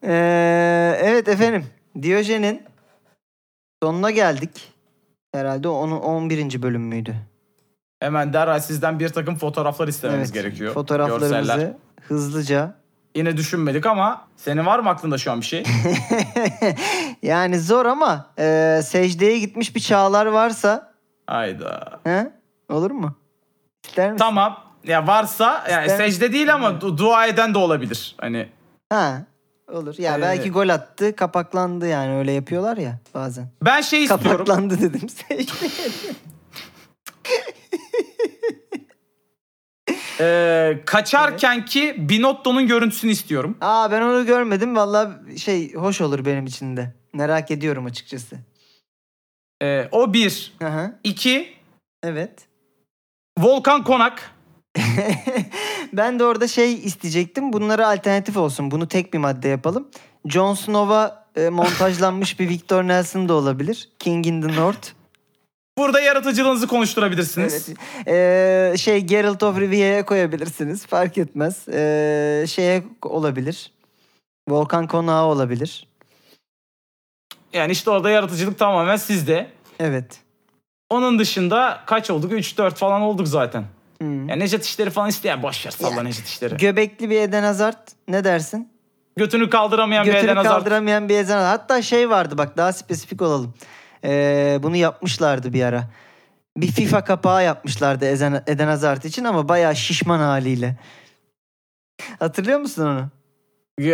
[0.04, 1.66] Ee, evet efendim.
[2.02, 2.62] Diyojen'in
[3.84, 4.74] sonuna geldik.
[5.34, 6.62] Herhalde onun 11.
[6.62, 7.16] bölüm müydü?
[8.00, 10.74] Hemen derhal sizden bir takım fotoğraflar istememiz gerekiyor.
[10.74, 11.74] Fotoğraflarımızı Görseller.
[12.02, 12.76] hızlıca.
[13.18, 15.64] Yine düşünmedik ama senin var mı aklında şu an bir şey?
[17.22, 20.94] yani zor ama e, secdeye gitmiş bir çağlar varsa
[21.28, 22.00] Hayda.
[22.04, 22.32] he?
[22.70, 23.16] olur mu?
[23.88, 24.18] İster misin?
[24.18, 24.58] Tamam.
[24.84, 28.16] Ya varsa yani İster- secde değil ama du- dua eden de olabilir.
[28.22, 28.50] Hani
[28.90, 29.22] Ha
[29.72, 29.96] olur.
[29.98, 33.48] Ya Ee, belki gol attı, kapaklandı yani öyle yapıyorlar ya bazen.
[33.66, 34.28] ben şey istiyorum.
[34.32, 35.08] Kapaklandı dedim.
[40.20, 43.58] Ee, kaçarkenki Binotto'nun görüntüsünü istiyorum.
[43.62, 44.76] Aa ben onu görmedim.
[44.76, 46.94] Vallahi şey hoş olur benim için de.
[47.14, 48.38] Merak ediyorum açıkçası.
[49.62, 50.54] Ee, o bir.
[50.62, 51.00] Hı.
[51.04, 51.54] İki.
[52.04, 52.48] Evet.
[53.40, 54.32] Volkan Konak.
[55.94, 57.54] ben de orada şey isteyecektim.
[57.54, 58.72] Bunlara alternatif olsun.
[58.72, 59.88] Bunu tek bir madde yapalım.
[60.26, 63.90] Jon Snow'a e, montajlanmış bir Victor Nelson da olabilir.
[64.00, 64.97] King in the North.
[65.78, 67.70] Burada yaratıcılığınızı konuşturabilirsiniz.
[67.70, 67.78] Evet.
[68.08, 70.86] Ee, şey Geralt of Rivia'ya koyabilirsiniz.
[70.86, 71.68] Fark etmez.
[71.68, 73.72] Ee, şeye olabilir.
[74.50, 75.88] Volkan Konağı olabilir.
[77.54, 79.48] Yani işte orada yaratıcılık tamamen sizde.
[79.80, 80.20] Evet.
[80.90, 82.32] Onun dışında kaç olduk?
[82.32, 83.64] 3-4 falan olduk zaten.
[84.02, 84.30] Hmm.
[84.30, 86.04] Yani Necdet işleri falan isteyen boş ver salla Ya.
[86.04, 86.58] Necdet işleri.
[86.58, 88.72] Göbekli bir Eden Hazard ne dersin?
[89.18, 90.54] Götünü kaldıramayan bir Götünü Eden Hazard.
[90.54, 91.60] kaldıramayan bir Eden Hazard.
[91.60, 93.54] Hatta şey vardı bak daha spesifik olalım.
[94.04, 95.84] Ee, bunu yapmışlardı bir ara.
[96.58, 100.76] Bir FIFA kapağı yapmışlardı Eden, Eden Hazard için ama bayağı şişman haliyle.
[102.20, 103.10] Hatırlıyor musun onu?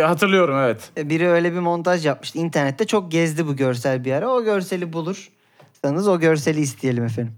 [0.02, 0.90] Hatırlıyorum evet.
[0.96, 2.38] E, Biri öyle bir montaj yapmıştı.
[2.38, 4.28] İnternette çok gezdi bu görsel bir ara.
[4.28, 7.34] O görseli bulursanız o görseli isteyelim efendim.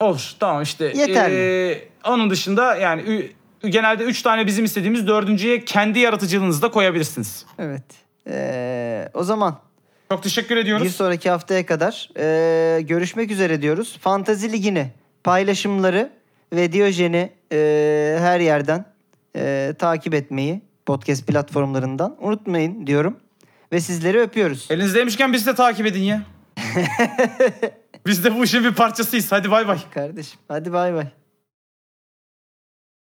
[0.00, 0.84] Olur tamam işte.
[0.84, 1.34] Yeterli.
[1.34, 3.30] Ee, onun dışında yani
[3.62, 7.46] genelde 3 tane bizim istediğimiz dördüncüye kendi yaratıcılığınızı da koyabilirsiniz.
[7.58, 7.84] Evet.
[8.26, 9.58] Ee, o zaman
[10.10, 10.84] Çok teşekkür ediyoruz.
[10.84, 13.98] bir sonraki haftaya kadar ee, görüşmek üzere diyoruz.
[14.00, 14.90] Fantazi Ligi'ni,
[15.24, 16.12] paylaşımları
[16.52, 18.84] ve Diyojen'i ee, her yerden
[19.36, 23.16] ee, takip etmeyi podcast platformlarından unutmayın diyorum.
[23.72, 24.66] Ve sizleri öpüyoruz.
[24.70, 26.22] Elinizdeymişken bizi de takip edin ya.
[28.06, 29.32] Biz de bu işin bir parçasıyız.
[29.32, 29.78] Hadi bay bay.
[29.94, 31.06] Kardeşim hadi bay bay.